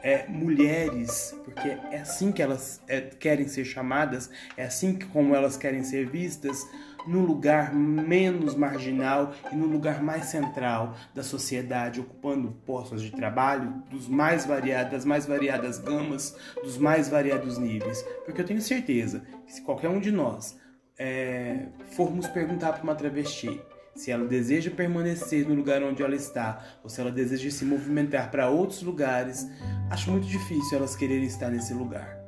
é, 0.03 0.27
mulheres, 0.29 1.35
porque 1.45 1.69
é 1.69 2.01
assim 2.01 2.33
que 2.33 2.43
elas 2.43 2.81
é, 2.89 3.01
querem 3.01 3.49
ser 3.49 3.65
chamadas, 3.65 4.31
é 4.57 4.65
assim 4.65 4.95
que, 4.97 5.07
como 5.07 5.35
elas 5.35 5.57
querem 5.57 5.83
ser 5.83 6.09
vistas, 6.09 6.67
no 7.07 7.25
lugar 7.25 7.75
menos 7.75 8.55
marginal 8.55 9.33
e 9.51 9.57
no 9.57 9.67
lugar 9.67 10.03
mais 10.03 10.27
central 10.27 10.95
da 11.15 11.23
sociedade, 11.23 12.01
ocupando 12.01 12.53
postos 12.67 13.03
de 13.03 13.11
trabalho 13.11 13.83
dos 13.91 14.07
mais 14.07 14.45
variados, 14.45 14.93
das 14.93 15.05
mais 15.05 15.27
variadas 15.27 15.79
gamas, 15.79 16.37
dos 16.63 16.77
mais 16.77 17.09
variados 17.09 17.59
níveis. 17.59 18.03
Porque 18.25 18.41
eu 18.41 18.47
tenho 18.47 18.61
certeza 18.61 19.23
que 19.47 19.53
se 19.53 19.63
qualquer 19.63 19.89
um 19.89 20.01
de 20.01 20.11
nós 20.11 20.59
é, 20.99 21.69
formos 21.93 22.27
perguntar 22.27 22.73
para 22.73 22.83
uma 22.83 22.95
travesti 22.95 23.61
se 23.95 24.11
ela 24.11 24.27
deseja 24.27 24.71
permanecer 24.71 25.49
no 25.49 25.55
lugar 25.55 25.83
onde 25.83 26.03
ela 26.03 26.15
está 26.15 26.65
ou 26.83 26.89
se 26.89 27.01
ela 27.01 27.11
deseja 27.11 27.51
se 27.51 27.65
movimentar 27.65 28.31
para 28.31 28.49
outros 28.49 28.83
lugares, 28.83 29.47
acho 29.91 30.11
muito 30.11 30.27
difícil 30.27 30.79
elas 30.79 30.97
quererem 30.97 31.25
estar 31.25 31.51
nesse 31.51 31.75
lugar. 31.75 32.21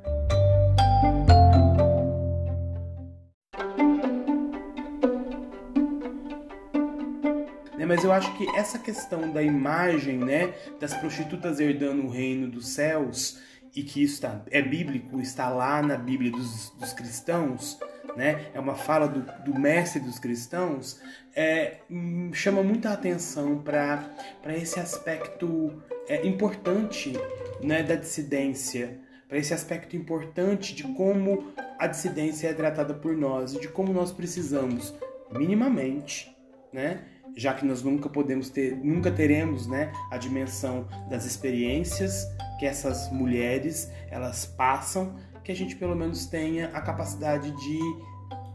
né? 7.83 7.85
Mas 7.85 8.03
eu 8.03 8.11
acho 8.11 8.33
que 8.37 8.47
essa 8.55 8.79
questão 8.79 9.31
da 9.31 9.43
imagem, 9.43 10.17
né, 10.17 10.53
das 10.79 10.93
prostitutas 10.93 11.59
herdando 11.59 12.03
o 12.05 12.09
reino 12.09 12.49
dos 12.49 12.69
céus 12.69 13.39
e 13.75 13.83
que 13.83 14.03
isso 14.03 14.21
tá, 14.21 14.41
é 14.49 14.61
bíblico, 14.61 15.19
está 15.19 15.49
lá 15.49 15.81
na 15.81 15.97
Bíblia 15.97 16.31
dos, 16.31 16.69
dos 16.71 16.93
cristãos, 16.93 17.79
né? 18.15 18.45
É 18.53 18.59
uma 18.59 18.75
fala 18.75 19.07
do, 19.07 19.21
do 19.43 19.59
mestre 19.59 19.99
dos 19.99 20.19
cristãos, 20.19 20.99
é, 21.35 21.77
hum, 21.89 22.31
chama 22.33 22.61
muita 22.61 22.91
atenção 22.91 23.57
para 23.59 24.07
esse 24.55 24.79
aspecto 24.79 25.81
é, 26.07 26.25
importante 26.25 27.13
né, 27.61 27.81
da 27.81 27.95
dissidência, 27.95 28.99
para 29.27 29.37
esse 29.37 29.53
aspecto 29.53 29.95
importante 29.95 30.75
de 30.75 30.83
como 30.83 31.53
a 31.79 31.87
dissidência 31.87 32.49
é 32.49 32.53
tratada 32.53 32.93
por 32.93 33.15
nós 33.15 33.53
e 33.53 33.59
de 33.59 33.67
como 33.67 33.91
nós 33.91 34.11
precisamos, 34.11 34.93
minimamente, 35.31 36.35
né? 36.71 37.03
Já 37.35 37.53
que 37.55 37.65
nós 37.65 37.81
nunca 37.81 38.07
podemos 38.09 38.49
ter, 38.49 38.75
nunca 38.75 39.11
teremos, 39.11 39.65
né, 39.65 39.91
a 40.11 40.17
dimensão 40.17 40.87
das 41.09 41.25
experiências 41.25 42.27
que 42.59 42.65
essas 42.65 43.11
mulheres 43.11 43.91
elas 44.11 44.45
passam, 44.45 45.15
que 45.43 45.51
a 45.51 45.55
gente 45.55 45.75
pelo 45.75 45.95
menos 45.95 46.25
tenha 46.25 46.67
a 46.73 46.81
capacidade 46.81 47.51
de 47.51 47.79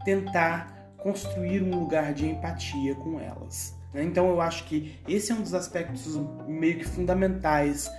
tentar 0.03 0.93
construir 0.97 1.61
um 1.61 1.79
lugar 1.79 2.13
de 2.13 2.27
empatia 2.27 2.95
com 2.95 3.19
elas. 3.19 3.75
Né? 3.93 4.03
Então 4.03 4.27
eu 4.29 4.41
acho 4.41 4.65
que 4.65 4.99
esse 5.07 5.31
é 5.31 5.35
um 5.35 5.41
dos 5.41 5.53
aspectos 5.53 6.19
meio 6.47 6.79
que 6.79 6.85
fundamentais 6.85 7.89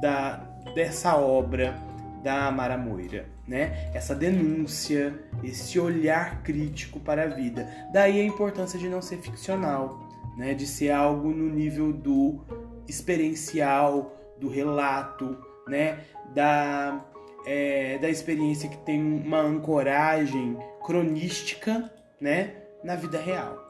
da, 0.00 0.36
dessa 0.74 1.16
obra 1.16 1.76
da 2.22 2.46
Amara 2.46 2.76
Moira, 2.76 3.26
né? 3.46 3.88
Essa 3.94 4.12
denúncia, 4.12 5.14
esse 5.44 5.78
olhar 5.78 6.42
crítico 6.42 6.98
para 6.98 7.22
a 7.22 7.26
vida. 7.26 7.68
Daí 7.92 8.20
a 8.20 8.24
importância 8.24 8.76
de 8.76 8.88
não 8.88 9.00
ser 9.00 9.18
ficcional, 9.18 10.00
né? 10.36 10.52
De 10.52 10.66
ser 10.66 10.90
algo 10.90 11.30
no 11.30 11.48
nível 11.48 11.92
do 11.92 12.40
experiencial, 12.88 14.12
do 14.40 14.48
relato, 14.48 15.38
né? 15.68 16.00
Da, 16.34 17.00
é, 17.46 17.96
da 17.98 18.10
experiência 18.10 18.68
que 18.68 18.76
tem 18.78 19.00
uma 19.00 19.40
ancoragem 19.40 20.58
cronística, 20.84 21.90
né? 22.20 22.54
Na 22.82 22.96
vida 22.96 23.20
real. 23.20 23.64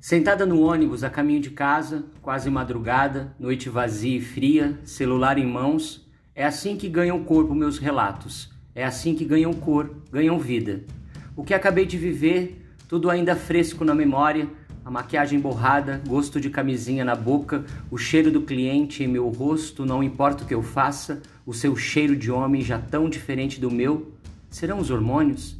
Sentada 0.00 0.44
no 0.44 0.62
ônibus 0.62 1.04
a 1.04 1.10
caminho 1.10 1.40
de 1.40 1.50
casa, 1.50 2.04
quase 2.20 2.50
madrugada, 2.50 3.32
noite 3.38 3.68
vazia 3.68 4.16
e 4.16 4.20
fria, 4.20 4.80
celular 4.82 5.38
em 5.38 5.46
mãos, 5.46 6.10
é 6.34 6.44
assim 6.44 6.76
que 6.76 6.88
ganham 6.88 7.22
corpo 7.22 7.54
meus 7.54 7.78
relatos. 7.78 8.50
É 8.74 8.84
assim 8.84 9.14
que 9.14 9.24
ganham 9.24 9.52
cor, 9.52 10.02
ganham 10.10 10.38
vida. 10.38 10.84
O 11.36 11.44
que 11.44 11.54
acabei 11.54 11.86
de 11.86 11.96
viver, 11.96 12.69
tudo 12.90 13.08
ainda 13.08 13.36
fresco 13.36 13.84
na 13.84 13.94
memória, 13.94 14.48
a 14.84 14.90
maquiagem 14.90 15.38
borrada, 15.38 16.02
gosto 16.08 16.40
de 16.40 16.50
camisinha 16.50 17.04
na 17.04 17.14
boca, 17.14 17.64
o 17.88 17.96
cheiro 17.96 18.32
do 18.32 18.40
cliente 18.40 19.04
em 19.04 19.06
meu 19.06 19.28
rosto, 19.28 19.86
não 19.86 20.02
importa 20.02 20.42
o 20.42 20.46
que 20.48 20.52
eu 20.52 20.60
faça, 20.60 21.22
o 21.46 21.54
seu 21.54 21.76
cheiro 21.76 22.16
de 22.16 22.32
homem 22.32 22.62
já 22.62 22.80
tão 22.80 23.08
diferente 23.08 23.60
do 23.60 23.70
meu, 23.70 24.10
serão 24.50 24.80
os 24.80 24.90
hormônios? 24.90 25.56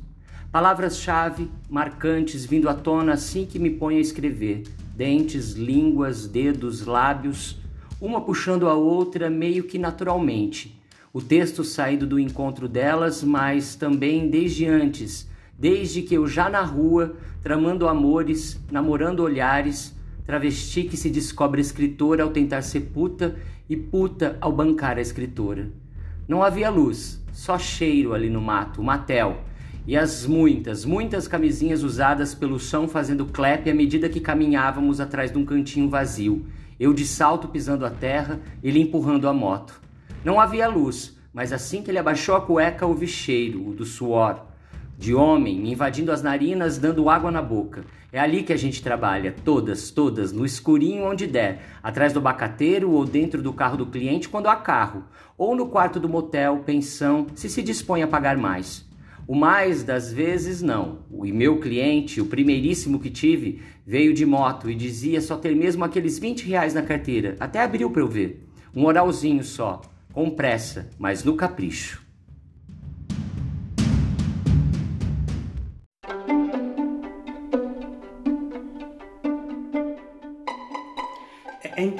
Palavras-chave 0.50 1.48
marcantes 1.68 2.44
vindo 2.44 2.68
à 2.68 2.74
tona 2.74 3.12
assim 3.12 3.46
que 3.46 3.60
me 3.60 3.70
ponho 3.70 3.98
a 3.98 4.00
escrever. 4.00 4.64
Dentes, 4.96 5.52
línguas, 5.52 6.26
dedos, 6.26 6.84
lábios, 6.84 7.58
uma 8.00 8.20
puxando 8.20 8.68
a 8.68 8.74
outra 8.74 9.30
meio 9.30 9.62
que 9.62 9.78
naturalmente. 9.78 10.76
O 11.12 11.22
texto 11.22 11.62
saído 11.62 12.08
do 12.08 12.18
encontro 12.18 12.66
delas, 12.66 13.22
mas 13.22 13.76
também 13.76 14.28
desde 14.28 14.66
antes, 14.66 15.29
desde 15.60 16.00
que 16.00 16.14
eu 16.14 16.26
já 16.26 16.48
na 16.48 16.62
rua, 16.62 17.14
tramando 17.42 17.86
amores, 17.86 18.58
namorando 18.72 19.20
olhares, 19.20 19.94
travesti 20.24 20.84
que 20.84 20.96
se 20.96 21.10
descobre 21.10 21.60
escritora 21.60 22.22
ao 22.22 22.30
tentar 22.30 22.62
ser 22.62 22.80
puta 22.80 23.36
e 23.68 23.76
puta 23.76 24.38
ao 24.40 24.50
bancar 24.50 24.96
a 24.96 25.02
escritora. 25.02 25.70
Não 26.26 26.42
havia 26.42 26.70
luz, 26.70 27.22
só 27.30 27.58
cheiro 27.58 28.14
ali 28.14 28.30
no 28.30 28.40
mato, 28.40 28.82
matel 28.82 29.44
e 29.86 29.96
as 29.96 30.26
muitas, 30.26 30.84
muitas 30.84 31.28
camisinhas 31.28 31.82
usadas 31.82 32.34
pelo 32.34 32.58
chão 32.58 32.88
fazendo 32.88 33.26
clap 33.26 33.68
à 33.68 33.74
medida 33.74 34.08
que 34.08 34.20
caminhávamos 34.20 35.00
atrás 35.00 35.30
de 35.30 35.38
um 35.38 35.44
cantinho 35.44 35.90
vazio. 35.90 36.46
Eu 36.78 36.94
de 36.94 37.06
salto 37.06 37.48
pisando 37.48 37.84
a 37.84 37.90
terra, 37.90 38.40
ele 38.62 38.80
empurrando 38.80 39.28
a 39.28 39.34
moto. 39.34 39.80
Não 40.24 40.40
havia 40.40 40.68
luz, 40.68 41.18
mas 41.34 41.52
assim 41.52 41.82
que 41.82 41.90
ele 41.90 41.98
abaixou 41.98 42.34
a 42.34 42.40
cueca, 42.40 42.86
houve 42.86 43.06
cheiro, 43.06 43.68
o 43.68 43.74
do 43.74 43.84
suor. 43.84 44.49
De 45.00 45.14
homem, 45.14 45.58
me 45.58 45.72
invadindo 45.72 46.12
as 46.12 46.22
narinas, 46.22 46.76
dando 46.76 47.08
água 47.08 47.30
na 47.30 47.40
boca. 47.40 47.86
É 48.12 48.20
ali 48.20 48.42
que 48.42 48.52
a 48.52 48.56
gente 48.56 48.82
trabalha, 48.82 49.34
todas, 49.46 49.90
todas, 49.90 50.30
no 50.30 50.44
escurinho 50.44 51.06
onde 51.06 51.26
der, 51.26 51.62
atrás 51.82 52.12
do 52.12 52.20
bacateiro 52.20 52.90
ou 52.90 53.06
dentro 53.06 53.40
do 53.40 53.50
carro 53.50 53.78
do 53.78 53.86
cliente 53.86 54.28
quando 54.28 54.48
há 54.48 54.56
carro, 54.56 55.04
ou 55.38 55.56
no 55.56 55.68
quarto 55.68 55.98
do 55.98 56.06
motel, 56.06 56.58
pensão, 56.66 57.28
se 57.34 57.48
se 57.48 57.62
dispõe 57.62 58.02
a 58.02 58.06
pagar 58.06 58.36
mais. 58.36 58.86
O 59.26 59.34
mais 59.34 59.82
das 59.82 60.12
vezes 60.12 60.60
não. 60.60 60.98
O 61.10 61.24
meu 61.24 61.60
cliente, 61.60 62.20
o 62.20 62.26
primeiríssimo 62.26 63.00
que 63.00 63.08
tive, 63.08 63.62
veio 63.86 64.12
de 64.12 64.26
moto 64.26 64.68
e 64.68 64.74
dizia 64.74 65.22
só 65.22 65.34
ter 65.38 65.56
mesmo 65.56 65.82
aqueles 65.82 66.18
20 66.18 66.46
reais 66.46 66.74
na 66.74 66.82
carteira. 66.82 67.36
Até 67.40 67.62
abriu 67.62 67.88
para 67.88 68.02
eu 68.02 68.06
ver. 68.06 68.46
Um 68.76 68.84
oralzinho 68.84 69.42
só, 69.42 69.80
com 70.12 70.28
pressa, 70.28 70.90
mas 70.98 71.24
no 71.24 71.36
capricho. 71.36 72.09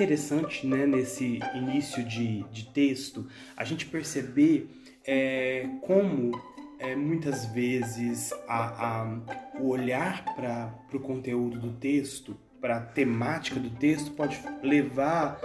Interessante, 0.01 0.67
né, 0.67 0.87
nesse 0.87 1.41
início 1.55 2.03
de, 2.03 2.43
de 2.45 2.65
texto, 2.69 3.27
a 3.55 3.65
gente 3.65 3.85
perceber 3.85 4.71
é, 5.07 5.69
como 5.83 6.33
é, 6.79 6.97
muitas 6.97 7.45
vezes 7.45 8.33
a, 8.49 9.03
a 9.03 9.19
o 9.61 9.69
olhar 9.69 10.25
para 10.35 10.73
o 10.95 11.01
conteúdo 11.01 11.59
do 11.59 11.73
texto, 11.73 12.35
para 12.63 12.79
a 12.79 12.81
temática 12.81 13.61
do 13.61 13.69
texto, 13.69 14.13
pode 14.13 14.41
levar 14.63 15.39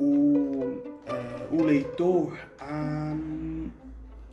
o, 0.00 0.82
é, 1.06 1.54
o 1.54 1.62
leitor 1.62 2.36
a, 2.58 3.16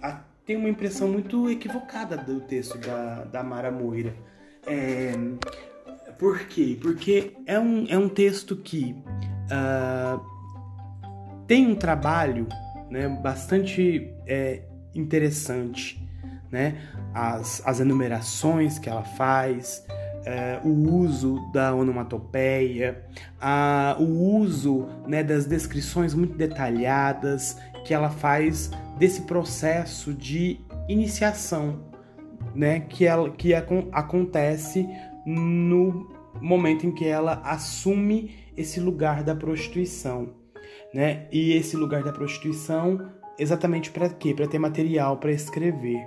a 0.01 0.21
ter 0.43 0.55
uma 0.55 0.69
impressão 0.69 1.07
muito 1.07 1.51
equivocada 1.51 2.17
do 2.17 2.41
texto 2.41 2.79
da, 2.79 3.25
da 3.25 3.43
Mara 3.43 3.69
Moira. 3.69 4.15
É, 4.65 5.11
por 6.17 6.39
quê? 6.45 6.77
Porque 6.81 7.33
é 7.45 7.59
um, 7.59 7.85
é 7.87 7.97
um 7.97 8.09
texto 8.09 8.55
que 8.55 8.95
uh, 9.51 10.21
tem 11.45 11.67
um 11.67 11.75
trabalho 11.75 12.47
né, 12.89 13.07
bastante 13.09 14.13
é, 14.25 14.61
interessante 14.95 16.01
né? 16.51 16.75
as, 17.13 17.61
as 17.65 17.79
enumerações 17.79 18.77
que 18.77 18.89
ela 18.89 19.03
faz, 19.03 19.85
é, 20.25 20.59
o 20.63 20.69
uso 20.69 21.39
da 21.51 21.73
onomatopeia, 21.73 23.03
a, 23.39 23.95
o 23.99 24.37
uso 24.37 24.87
né, 25.07 25.23
das 25.23 25.45
descrições 25.45 26.13
muito 26.13 26.35
detalhadas 26.35 27.57
que 27.85 27.93
ela 27.93 28.09
faz 28.09 28.69
desse 28.97 29.21
processo 29.21 30.13
de 30.13 30.59
iniciação 30.87 31.79
né, 32.53 32.81
que, 32.81 33.05
ela, 33.05 33.29
que 33.29 33.53
acontece 33.53 34.87
no 35.25 36.20
momento 36.41 36.85
em 36.85 36.91
que 36.91 37.05
ela 37.05 37.41
assume 37.43 38.35
esse 38.57 38.79
lugar 38.79 39.23
da 39.23 39.35
prostituição. 39.35 40.33
Né? 40.93 41.27
E 41.31 41.53
esse 41.53 41.77
lugar 41.77 42.03
da 42.03 42.11
prostituição 42.11 43.09
exatamente 43.39 43.91
para 43.91 44.09
quê? 44.09 44.33
Para 44.33 44.47
ter 44.47 44.59
material 44.59 45.17
para 45.17 45.31
escrever 45.31 46.05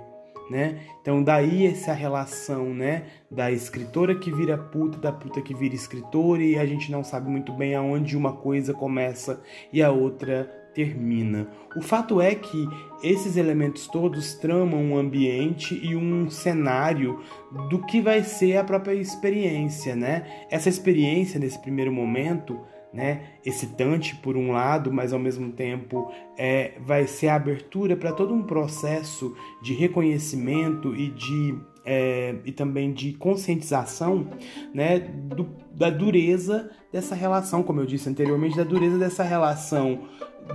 né? 0.49 0.79
Então 1.01 1.23
daí 1.23 1.65
essa 1.65 1.93
relação, 1.93 2.73
né, 2.73 3.05
da 3.29 3.51
escritora 3.51 4.15
que 4.15 4.31
vira 4.31 4.57
puta, 4.57 4.97
da 4.97 5.11
puta 5.11 5.41
que 5.41 5.53
vira 5.53 5.75
escritora 5.75 6.43
e 6.43 6.57
a 6.57 6.65
gente 6.65 6.91
não 6.91 7.03
sabe 7.03 7.29
muito 7.29 7.51
bem 7.53 7.75
aonde 7.75 8.15
uma 8.15 8.33
coisa 8.33 8.73
começa 8.73 9.41
e 9.71 9.81
a 9.81 9.91
outra 9.91 10.49
termina. 10.75 11.47
O 11.75 11.81
fato 11.81 12.21
é 12.21 12.35
que 12.35 12.67
esses 13.01 13.37
elementos 13.37 13.87
todos 13.87 14.35
tramam 14.35 14.83
um 14.83 14.97
ambiente 14.97 15.79
e 15.81 15.95
um 15.95 16.29
cenário 16.29 17.21
do 17.69 17.79
que 17.85 18.01
vai 18.01 18.21
ser 18.23 18.57
a 18.57 18.63
própria 18.63 18.93
experiência, 18.93 19.95
né? 19.95 20.45
Essa 20.51 20.69
experiência 20.69 21.39
nesse 21.39 21.59
primeiro 21.59 21.91
momento 21.91 22.59
né, 22.95 23.23
excitante 23.45 24.15
por 24.15 24.37
um 24.37 24.53
lado, 24.53 24.91
mas 24.91 25.11
ao 25.11 25.19
mesmo 25.19 25.51
tempo 25.51 26.09
é, 26.37 26.75
vai 26.79 27.05
ser 27.05 27.27
a 27.27 27.35
abertura 27.35 27.97
para 27.97 28.13
todo 28.13 28.33
um 28.33 28.43
processo 28.43 29.35
de 29.61 29.73
reconhecimento 29.73 30.95
e 30.95 31.09
de 31.09 31.59
é, 31.85 32.35
e 32.43 32.51
também 32.51 32.91
de 32.91 33.13
conscientização 33.13 34.27
né, 34.73 34.97
do, 34.99 35.47
da 35.71 35.89
dureza 35.89 36.71
dessa 36.91 37.13
relação, 37.13 37.61
como 37.61 37.79
eu 37.79 37.85
disse 37.85 38.09
anteriormente, 38.09 38.57
da 38.57 38.63
dureza 38.63 38.97
dessa 38.97 39.23
relação 39.23 40.07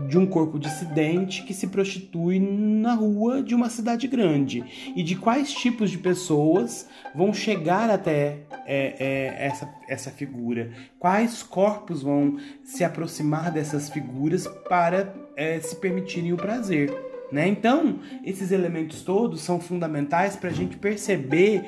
de 0.08 0.18
um 0.18 0.26
corpo 0.26 0.58
dissidente 0.58 1.42
que 1.42 1.52
se 1.52 1.66
prostitui 1.66 2.38
na 2.38 2.94
rua 2.94 3.42
de 3.42 3.54
uma 3.54 3.68
cidade 3.68 4.06
grande 4.06 4.64
e 4.94 5.02
de 5.02 5.16
quais 5.16 5.52
tipos 5.52 5.90
de 5.90 5.98
pessoas 5.98 6.88
vão 7.14 7.32
chegar 7.32 7.90
até 7.90 8.38
é, 8.66 8.94
é, 8.98 9.46
essa, 9.46 9.68
essa 9.88 10.10
figura, 10.10 10.70
quais 10.98 11.42
corpos 11.42 12.02
vão 12.02 12.38
se 12.62 12.84
aproximar 12.84 13.50
dessas 13.50 13.88
figuras 13.88 14.46
para 14.68 15.12
é, 15.36 15.58
se 15.60 15.76
permitirem 15.76 16.32
o 16.32 16.36
prazer. 16.36 17.10
Né? 17.30 17.46
Então, 17.46 18.00
esses 18.24 18.50
elementos 18.50 19.02
todos 19.02 19.40
são 19.40 19.60
fundamentais 19.60 20.34
para 20.34 20.50
a 20.50 20.52
gente 20.52 20.76
perceber 20.76 21.64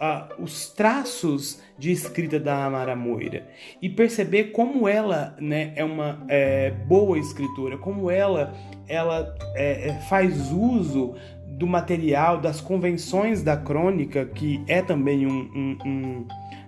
uh, 0.00 0.42
os 0.42 0.68
traços 0.70 1.60
de 1.78 1.90
escrita 1.90 2.38
da 2.38 2.64
Amara 2.64 2.96
Moira 2.96 3.46
e 3.80 3.88
perceber 3.88 4.44
como 4.44 4.88
ela 4.88 5.36
né, 5.40 5.72
é 5.76 5.84
uma 5.84 6.24
é, 6.28 6.70
boa 6.70 7.18
escritora, 7.18 7.76
como 7.76 8.10
ela, 8.10 8.54
ela 8.88 9.34
é, 9.54 9.88
é, 9.88 9.92
faz 10.08 10.50
uso 10.52 11.14
do 11.58 11.66
material, 11.66 12.40
das 12.40 12.60
convenções 12.60 13.42
da 13.42 13.56
crônica, 13.56 14.24
que 14.26 14.62
é 14.66 14.82
também 14.82 15.26
um, 15.26 15.30
um, 15.32 15.78
um, 15.86 16.26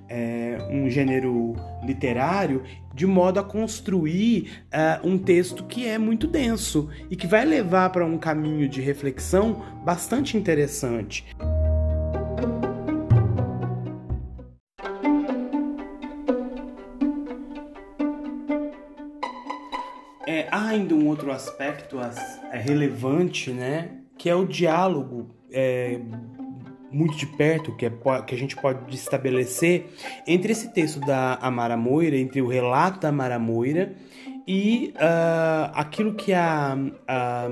é, 0.08 0.58
um 0.70 0.88
gênero 0.88 1.54
literário, 1.82 2.62
de 2.94 3.06
modo 3.06 3.38
a 3.38 3.44
construir 3.44 4.62
uh, 4.72 5.06
um 5.06 5.18
texto 5.18 5.64
que 5.64 5.86
é 5.86 5.98
muito 5.98 6.26
denso 6.26 6.88
e 7.10 7.16
que 7.16 7.26
vai 7.26 7.44
levar 7.44 7.90
para 7.90 8.04
um 8.04 8.18
caminho 8.18 8.68
de 8.68 8.80
reflexão 8.80 9.62
bastante 9.84 10.36
interessante. 10.36 11.24
Há 20.50 20.68
ainda 20.68 20.94
um 20.94 21.06
outro 21.06 21.30
aspecto 21.30 21.98
é 22.52 22.58
relevante, 22.58 23.50
né? 23.50 23.90
Que 24.16 24.28
é 24.28 24.34
o 24.34 24.44
diálogo 24.46 25.30
é, 25.52 26.00
muito 26.90 27.16
de 27.16 27.26
perto 27.26 27.74
que, 27.76 27.86
é, 27.86 27.92
que 28.26 28.34
a 28.34 28.38
gente 28.38 28.56
pode 28.56 28.94
estabelecer 28.94 29.86
entre 30.26 30.52
esse 30.52 30.72
texto 30.72 31.00
da 31.00 31.34
Amara 31.34 31.76
Moira, 31.76 32.16
entre 32.16 32.40
o 32.40 32.46
relato 32.46 33.00
da 33.00 33.08
Amara 33.08 33.38
Moira 33.38 33.94
e 34.46 34.94
uh, 34.96 35.70
aquilo 35.74 36.14
que 36.14 36.32
a, 36.32 36.76
a 37.06 37.48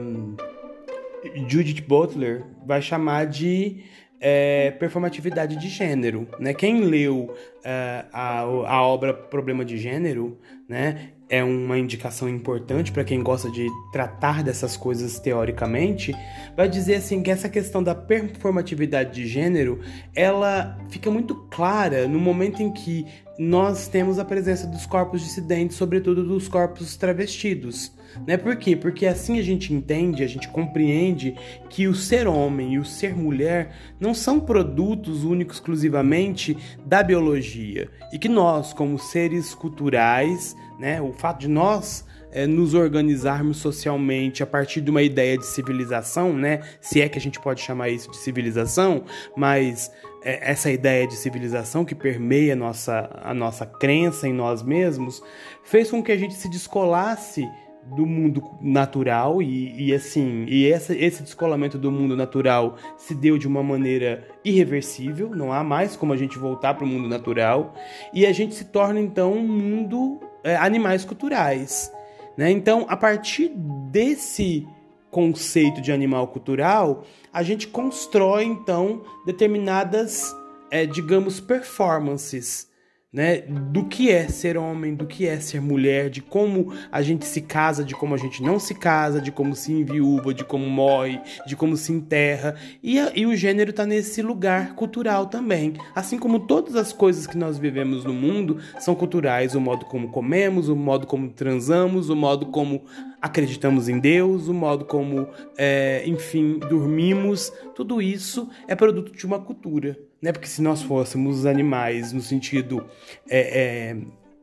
Judith 1.47 1.83
Butler 1.87 2.45
vai 2.65 2.81
chamar 2.81 3.27
de 3.27 3.85
é, 4.21 4.71
performatividade 4.73 5.57
de 5.57 5.69
gênero. 5.69 6.27
Né? 6.39 6.55
Quem 6.55 6.81
leu 6.81 7.35
é, 7.63 8.07
a, 8.13 8.41
a 8.41 8.83
obra 8.83 9.13
Problema 9.13 9.65
de 9.65 9.77
Gênero 9.77 10.39
né, 10.69 11.11
é 11.29 11.43
uma 11.43 11.79
indicação 11.79 12.29
importante 12.29 12.93
para 12.93 13.05
quem 13.05 13.23
gosta 13.23 13.51
de 13.51 13.67
tratar 13.91 14.45
dessas 14.45 14.77
coisas 14.77 15.19
teoricamente, 15.19 16.15
vai 16.57 16.69
dizer 16.69 16.97
assim 16.97 17.23
que 17.23 17.31
essa 17.31 17.49
questão 17.49 17.83
da 17.83 17.95
performatividade 17.95 19.15
de 19.15 19.27
gênero, 19.27 19.81
ela 20.15 20.79
fica 20.89 21.11
muito 21.11 21.35
clara 21.51 22.07
no 22.07 22.21
momento 22.21 22.63
em 22.63 22.73
que 22.73 23.07
nós 23.39 23.87
temos 23.89 24.19
a 24.19 24.25
presença 24.25 24.67
dos 24.67 24.87
corpos 24.87 25.23
dissidentes, 25.23 25.77
sobretudo 25.77 26.25
dos 26.25 26.49
corpos 26.49 26.97
travestidos. 26.97 27.93
Né? 28.27 28.37
Por 28.37 28.57
quê? 28.57 28.75
Porque 28.75 29.07
assim 29.07 29.39
a 29.39 29.43
gente 29.43 29.75
entende, 29.75 30.23
a 30.23 30.27
gente 30.27 30.49
compreende 30.49 31.37
que 31.69 31.87
o 31.87 31.95
ser 31.95 32.27
homem 32.27 32.75
e 32.75 32.79
o 32.79 32.85
ser 32.85 33.15
mulher 33.15 33.75
não 34.01 34.15
são 34.15 34.41
produtos 34.41 35.23
únicos 35.25 35.57
exclusivamente 35.57 36.57
da 36.85 37.03
biologia 37.03 37.91
e 38.13 38.19
que 38.19 38.29
nós, 38.29 38.73
como 38.73 38.99
seres 38.99 39.55
culturais, 39.55 40.57
né, 40.79 41.01
o 41.01 41.13
fato 41.13 41.41
de 41.41 41.49
nós 41.49 42.05
é, 42.31 42.47
nos 42.47 42.75
organizarmos 42.75 43.59
socialmente 43.59 44.43
a 44.43 44.47
partir 44.47 44.81
de 44.81 44.91
uma 44.91 45.03
ideia 45.03 45.39
de 45.39 45.47
civilização, 45.47 46.33
né, 46.33 46.61
se 46.81 47.01
é 47.01 47.09
que 47.09 47.19
a 47.19 47.21
gente 47.21 47.41
pode 47.41 47.61
chamar 47.61 47.89
isso 47.89 48.11
de 48.11 48.17
civilização, 48.19 49.05
mas 49.37 49.91
é, 50.23 50.51
essa 50.51 50.71
ideia 50.71 51.07
de 51.07 51.15
civilização 51.15 51.85
que 51.85 51.95
permeia 51.95 52.53
a 52.53 52.57
nossa, 52.57 53.11
a 53.23 53.33
nossa 53.33 53.65
crença 53.65 54.29
em 54.29 54.33
nós 54.33 54.63
mesmos, 54.63 55.23
fez 55.63 55.91
com 55.91 56.03
que 56.03 56.13
a 56.13 56.17
gente 56.17 56.35
se 56.35 56.49
descolasse 56.49 57.49
do 57.95 58.05
mundo 58.05 58.43
natural 58.61 59.41
e, 59.41 59.87
e 59.87 59.95
assim 59.95 60.45
e 60.49 60.69
essa, 60.69 60.93
esse 60.93 61.23
descolamento 61.23 61.79
do 61.79 61.93
mundo 61.93 62.17
natural 62.17 62.77
se 62.97 63.15
deu 63.15 63.39
de 63.39 63.47
uma 63.47 63.63
maneira 63.63 64.27
irreversível 64.45 65.31
não 65.31 65.53
há 65.53 65.63
mais 65.63 65.95
como 65.95 66.13
a 66.13 66.17
gente 66.17 66.37
voltar 66.37 66.75
para 66.75 66.85
o 66.85 66.89
mundo 66.89 67.09
natural 67.09 67.75
e 68.13 68.27
a 68.27 68.33
gente 68.33 68.57
se 68.57 68.65
torna 68.65 68.99
então 68.99 69.33
um 69.35 69.47
mundo 69.47 70.21
animais 70.55 71.05
culturais 71.05 71.91
né? 72.37 72.51
Então 72.51 72.85
a 72.89 72.97
partir 72.97 73.51
desse 73.91 74.67
conceito 75.11 75.81
de 75.81 75.91
animal 75.91 76.29
cultural 76.29 77.05
a 77.33 77.43
gente 77.43 77.67
constrói 77.67 78.45
então 78.45 79.03
determinadas 79.25 80.35
é, 80.71 80.85
digamos 80.85 81.41
performances 81.41 82.69
né, 83.17 83.45
do 83.49 83.87
que 83.87 84.11
é 84.11 84.29
ser 84.29 84.59
homem, 84.59 84.95
do 84.95 85.07
que 85.07 85.27
é 85.27 85.41
ser 85.41 85.59
mulher, 85.59 86.11
de 86.11 86.21
como 86.21 86.75
a 86.93 87.01
gente 87.01 87.25
se 87.25 87.41
casa, 87.41 87.83
de 87.83 87.95
como 87.95 88.15
a 88.15 88.19
gente 88.19 88.43
não 88.43 88.59
se 88.59 88.75
casa, 88.75 89.23
de 89.23 89.33
como 89.33 89.57
se 89.57 89.73
enviúva, 89.73 90.35
de 90.35 90.45
como 90.45 90.69
morre, 90.69 91.19
de 91.47 91.57
como 91.57 91.79
se 91.79 91.95
enterra. 91.95 92.57
E, 92.83 92.99
e 93.15 93.25
o 93.25 93.35
gênero 93.35 93.71
está 93.71 93.87
nesse 93.87 94.21
lugar 94.21 94.75
cultural 94.75 95.29
também. 95.29 95.73
Assim 95.95 96.19
como 96.19 96.41
todas 96.41 96.77
as 96.77 96.93
coisas 96.93 97.27
que 97.27 97.39
nós 97.39 97.57
vivemos 97.57 98.05
no 98.05 98.13
mundo 98.13 98.59
são 98.79 98.95
culturais, 98.95 99.55
o 99.55 99.61
modo 99.63 99.87
como 99.87 100.11
comemos, 100.11 100.69
o 100.69 100.77
modo 100.77 101.07
como 101.07 101.31
transamos, 101.31 102.11
o 102.11 102.17
modo 102.17 102.45
como 102.45 102.83
acreditamos 103.27 103.89
em 103.89 103.99
Deus, 103.99 104.49
o 104.49 104.55
modo 104.55 104.85
como, 104.85 105.29
é, 105.57 106.03
enfim, 106.07 106.59
dormimos, 106.59 107.53
tudo 107.75 108.01
isso 108.01 108.49
é 108.67 108.75
produto 108.75 109.13
de 109.13 109.27
uma 109.27 109.39
cultura. 109.39 109.99
Né? 110.21 110.33
Porque 110.33 110.49
se 110.49 110.63
nós 110.63 110.83
fôssemos 110.83 111.45
animais 111.45 112.13
no 112.13 112.21
sentido 112.21 112.85
é, 113.29 113.61
é, 113.61 113.97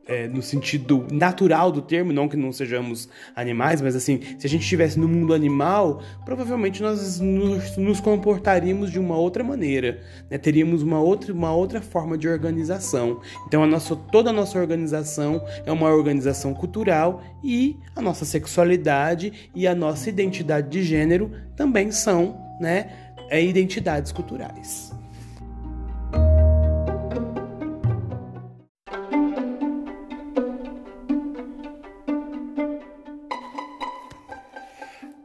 é, 0.06 0.28
no 0.28 0.42
sentido 0.42 1.06
natural 1.10 1.72
do 1.72 1.80
termo, 1.80 2.12
não 2.12 2.28
que 2.28 2.36
não 2.36 2.52
sejamos 2.52 3.08
animais, 3.34 3.80
mas 3.80 3.96
assim, 3.96 4.20
se 4.38 4.46
a 4.46 4.50
gente 4.50 4.62
estivesse 4.62 4.98
no 4.98 5.08
mundo 5.08 5.32
animal, 5.32 6.02
provavelmente 6.24 6.82
nós 6.82 7.20
nos, 7.20 7.76
nos 7.76 8.00
comportaríamos 8.00 8.90
de 8.90 8.98
uma 8.98 9.16
outra 9.16 9.42
maneira, 9.42 10.00
né? 10.30 10.38
teríamos 10.38 10.82
uma 10.82 11.00
outra, 11.00 11.32
uma 11.32 11.52
outra 11.54 11.80
forma 11.80 12.18
de 12.18 12.28
organização. 12.28 13.20
Então, 13.46 13.62
a 13.62 13.66
nossa, 13.66 13.96
toda 13.96 14.30
a 14.30 14.32
nossa 14.32 14.58
organização 14.58 15.42
é 15.64 15.72
uma 15.72 15.90
organização 15.90 16.54
cultural 16.54 17.22
e 17.42 17.76
a 17.96 18.02
nossa 18.02 18.24
sexualidade 18.24 19.50
e 19.54 19.66
a 19.66 19.74
nossa 19.74 20.08
identidade 20.08 20.68
de 20.68 20.82
gênero 20.82 21.30
também 21.56 21.90
são 21.90 22.36
né, 22.60 22.90
é, 23.28 23.42
identidades 23.42 24.12
culturais. 24.12 24.92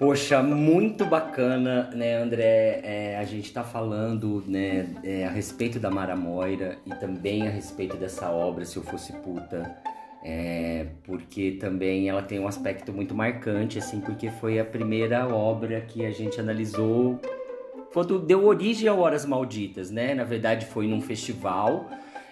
Poxa, 0.09 0.41
muito 0.41 1.05
bacana, 1.05 1.87
né, 1.93 2.15
André? 2.15 2.81
É, 2.83 3.17
a 3.19 3.23
gente 3.25 3.45
está 3.45 3.63
falando 3.63 4.43
né, 4.47 4.87
é, 5.03 5.23
a 5.23 5.29
respeito 5.29 5.79
da 5.79 5.91
Mara 5.91 6.15
Moira 6.15 6.79
e 6.83 6.89
também 6.95 7.47
a 7.47 7.51
respeito 7.51 7.95
dessa 7.95 8.27
obra, 8.31 8.65
Se 8.65 8.77
Eu 8.77 8.81
Fosse 8.81 9.13
Puta, 9.13 9.71
é, 10.23 10.87
porque 11.03 11.59
também 11.61 12.09
ela 12.09 12.23
tem 12.23 12.39
um 12.39 12.47
aspecto 12.47 12.91
muito 12.91 13.13
marcante, 13.13 13.77
assim, 13.77 14.01
porque 14.01 14.31
foi 14.31 14.57
a 14.59 14.65
primeira 14.65 15.27
obra 15.27 15.79
que 15.81 16.03
a 16.03 16.09
gente 16.09 16.39
analisou 16.39 17.21
quando 17.93 18.17
deu 18.17 18.47
origem 18.47 18.87
a 18.89 18.95
Horas 18.95 19.27
Malditas, 19.27 19.91
né? 19.91 20.15
Na 20.15 20.23
verdade, 20.23 20.65
foi 20.65 20.87
num 20.87 21.01
festival 21.01 21.87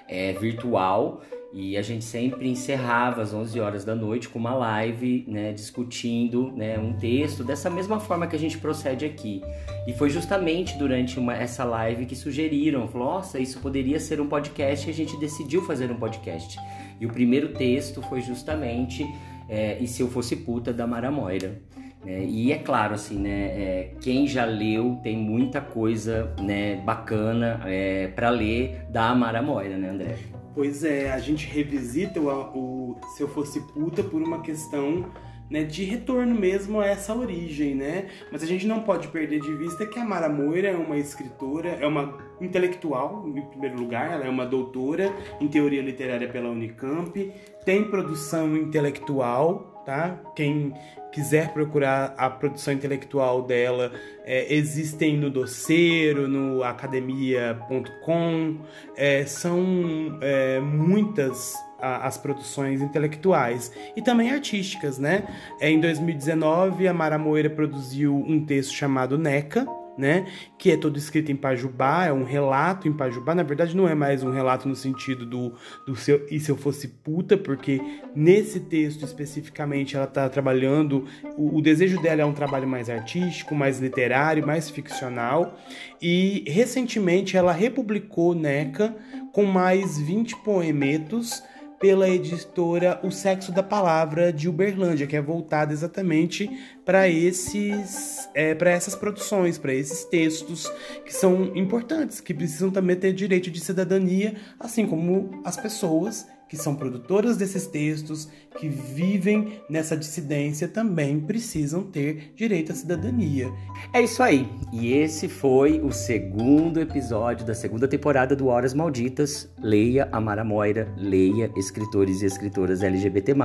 é, 0.08 0.34
virtual 0.34 1.22
e 1.60 1.76
a 1.76 1.82
gente 1.82 2.06
sempre 2.06 2.48
encerrava 2.48 3.24
às 3.24 3.34
11 3.34 3.60
horas 3.60 3.84
da 3.84 3.96
noite 3.96 4.30
com 4.30 4.38
uma 4.38 4.54
live, 4.54 5.26
né, 5.28 5.52
discutindo 5.52 6.52
né, 6.56 6.78
um 6.78 6.94
texto, 6.94 7.44
dessa 7.44 7.68
mesma 7.68 8.00
forma 8.00 8.28
que 8.28 8.36
a 8.36 8.40
gente 8.40 8.60
procede 8.60 9.06
aqui. 9.06 9.42
E 9.88 9.94
foi 9.94 10.12
justamente 10.12 10.78
durante 10.78 11.18
uma, 11.18 11.34
essa 11.34 11.64
live 11.64 12.06
que 12.06 12.16
sugeriram, 12.16 12.88
falou, 12.88 13.08
nossa, 13.08 13.40
isso 13.40 13.60
poderia 13.60 14.00
ser 14.00 14.22
um 14.22 14.28
podcast, 14.28 14.88
e 14.88 14.92
a 14.92 14.94
gente 14.94 15.18
decidiu 15.18 15.64
fazer 15.64 15.90
um 15.90 15.96
podcast. 15.96 16.60
E 17.02 17.08
o 17.08 17.10
primeiro 17.10 17.50
texto 17.54 18.04
foi 18.04 18.22
justamente 18.22 19.04
é, 19.50 19.80
E 19.80 19.88
Se 19.88 20.04
Eu 20.04 20.10
Fosse 20.10 20.36
Puta, 20.36 20.72
da 20.72 20.86
Mara 20.86 21.10
Moira. 21.10 21.60
É, 22.06 22.24
e 22.24 22.52
é 22.52 22.60
claro, 22.60 22.94
assim, 22.94 23.18
né, 23.18 23.46
é, 23.46 23.92
quem 24.00 24.28
já 24.28 24.46
leu 24.46 25.00
tem 25.02 25.18
muita 25.18 25.60
coisa 25.60 26.32
né, 26.40 26.76
bacana 26.76 27.62
é, 27.66 28.10
para 28.10 28.30
ler 28.30 28.84
da 28.92 29.16
Mara 29.16 29.42
Moira, 29.42 29.76
né, 29.76 29.90
André? 29.90 30.18
Pois 30.58 30.84
é, 30.84 31.12
a 31.12 31.20
gente 31.20 31.46
revisita 31.46 32.20
o, 32.20 32.26
o 32.26 32.98
Se 33.10 33.22
Eu 33.22 33.28
Fosse 33.28 33.62
Puta 33.62 34.02
por 34.02 34.20
uma 34.20 34.42
questão 34.42 35.06
né, 35.48 35.64
de 35.64 35.84
retorno 35.84 36.34
mesmo 36.34 36.80
a 36.80 36.88
essa 36.88 37.14
origem, 37.14 37.76
né? 37.76 38.08
Mas 38.32 38.42
a 38.42 38.48
gente 38.48 38.66
não 38.66 38.80
pode 38.80 39.08
perder 39.10 39.40
de 39.40 39.54
vista 39.54 39.86
que 39.86 40.00
a 40.00 40.04
Mara 40.04 40.28
Moira 40.28 40.70
é 40.70 40.76
uma 40.76 40.98
escritora, 40.98 41.78
é 41.80 41.86
uma 41.86 42.18
intelectual, 42.42 43.24
em 43.28 43.40
primeiro 43.40 43.80
lugar, 43.80 44.12
ela 44.12 44.26
é 44.26 44.30
uma 44.30 44.48
doutora 44.48 45.14
em 45.40 45.48
teoria 45.48 45.84
literária 45.84 46.28
pela 46.28 46.50
Unicamp, 46.50 47.32
tem 47.64 47.84
produção 47.84 48.58
intelectual 48.58 49.77
tá? 49.88 50.20
Quem 50.36 50.74
quiser 51.14 51.54
procurar 51.54 52.14
a 52.18 52.30
produção 52.30 52.74
intelectual 52.74 53.42
dela, 53.42 53.94
é, 54.26 54.54
existem 54.54 55.16
no 55.16 55.30
Doceiro, 55.30 56.28
no 56.28 56.62
academia.com, 56.62 58.58
é, 58.98 59.26
são 59.26 60.20
é, 60.20 60.60
muitas 60.60 61.54
as 61.80 62.18
produções 62.18 62.82
intelectuais 62.82 63.72
e 63.96 64.02
também 64.02 64.32
artísticas, 64.32 64.98
né? 64.98 65.28
É, 65.62 65.70
em 65.70 65.80
2019, 65.80 66.88
a 66.88 66.94
Mara 66.94 67.20
Moeira 67.20 67.52
produziu 67.52 68.16
um 68.16 68.44
texto 68.44 68.74
chamado 68.74 69.16
NECA, 69.16 69.66
né? 69.98 70.26
Que 70.58 70.72
é 70.72 70.78
todo 70.78 70.98
escrito 70.98 71.32
em 71.32 71.36
Pajubá, 71.36 72.06
é 72.06 72.14
um 72.14 72.24
relato 72.24 72.88
em 72.88 72.94
Pajubá. 72.94 73.34
Na 73.34 73.44
verdade, 73.44 73.76
não 73.76 73.88
é 73.88 73.96
mais 73.96 74.24
um 74.24 74.32
relato 74.32 74.68
no 74.68 74.76
sentido 74.76 75.26
do, 75.26 75.54
do 75.86 75.96
seu, 75.96 76.26
e 76.30 76.40
se 76.40 76.52
eu 76.52 76.56
fosse 76.56 76.88
puta, 76.88 77.38
porque 77.38 77.82
nesse 78.16 78.60
texto 78.60 79.04
especificamente 79.04 79.96
ela 79.96 80.06
está 80.06 80.30
trabalhando. 80.30 81.06
O, 81.38 81.58
o, 81.58 81.62
desejo 81.62 82.02
dela 82.02 82.22
é 82.22 82.26
um 82.26 82.34
trabalho 82.34 82.68
mais 82.68 82.90
artístico, 82.90 83.56
mais 83.56 83.80
literário, 83.80 84.46
mais 84.46 84.70
ficcional. 84.70 85.58
E 86.02 86.44
recentemente 86.48 87.36
ela 87.36 87.52
republicou 87.52 88.36
NECA 88.36 88.96
com 89.32 89.44
mais 89.46 90.00
20 90.00 90.36
poemetos 90.44 91.44
pela 91.80 92.10
editora 92.10 93.00
O 93.04 93.12
Sexo 93.12 93.52
da 93.52 93.62
Palavra 93.62 94.34
de 94.34 94.50
Uberlândia, 94.50 95.06
que 95.06 95.16
é 95.16 95.22
voltada 95.22 95.72
exatamente 95.72 96.50
para 96.84 97.08
esses, 97.08 98.30
é, 98.34 98.56
para 98.56 98.72
essas 98.72 98.96
produções, 98.96 99.58
para 99.58 99.74
esses 99.74 100.04
textos 100.06 100.72
que 101.06 101.14
são 101.14 101.56
importantes, 101.56 102.20
que 102.20 102.34
precisam 102.34 102.72
também 102.72 102.96
ter 102.96 103.14
direito 103.14 103.52
de 103.52 103.60
cidadania, 103.60 104.36
assim 104.60 104.88
como 104.88 105.42
as 105.44 105.58
pessoas 105.58 106.26
que 106.50 106.58
são 106.58 106.76
produtoras 106.76 107.38
desses 107.38 107.68
textos, 107.68 108.30
que 108.60 108.68
vivem 108.68 109.62
nessa 109.70 109.96
dissidência, 109.96 110.68
também 110.68 111.20
precisam 111.20 111.84
ter 111.84 112.34
direito 112.36 112.72
à 112.72 112.76
cidadania. 112.76 113.52
É 113.94 114.02
isso 114.02 114.24
aí. 114.24 114.50
E 114.72 114.94
esse 114.94 115.28
foi 115.28 115.80
o 115.80 115.92
segundo 115.92 116.80
episódio 116.80 117.46
da 117.46 117.54
segunda 117.54 117.88
temporada 117.88 118.36
do 118.36 118.48
Horas 118.48 118.74
Malditas. 118.74 119.50
Leia 119.62 120.08
Amara 120.12 120.44
Moira, 120.44 120.92
leia 120.98 121.52
escritores 121.56 122.22
e 122.22 122.26
escritoras 122.26 122.82
LGBT+. 122.82 123.36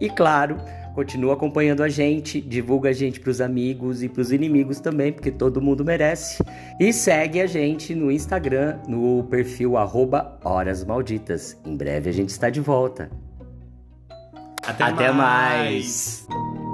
E 0.00 0.08
claro, 0.08 0.56
Continua 0.94 1.34
acompanhando 1.34 1.82
a 1.82 1.88
gente, 1.88 2.40
divulga 2.40 2.90
a 2.90 2.92
gente 2.92 3.20
para 3.20 3.30
os 3.30 3.40
amigos 3.40 4.02
e 4.02 4.08
para 4.08 4.20
os 4.20 4.32
inimigos 4.32 4.80
também, 4.80 5.12
porque 5.12 5.30
todo 5.30 5.60
mundo 5.60 5.84
merece. 5.84 6.42
E 6.78 6.92
segue 6.92 7.40
a 7.40 7.46
gente 7.46 7.94
no 7.94 8.10
Instagram, 8.10 8.78
no 8.88 9.24
perfil 9.30 9.74
Horas 10.44 10.84
Malditas. 10.84 11.56
Em 11.64 11.76
breve 11.76 12.10
a 12.10 12.12
gente 12.12 12.30
está 12.30 12.50
de 12.50 12.60
volta. 12.60 13.10
Até, 14.66 14.84
Até 14.84 15.12
mais. 15.12 16.26
mais. 16.28 16.69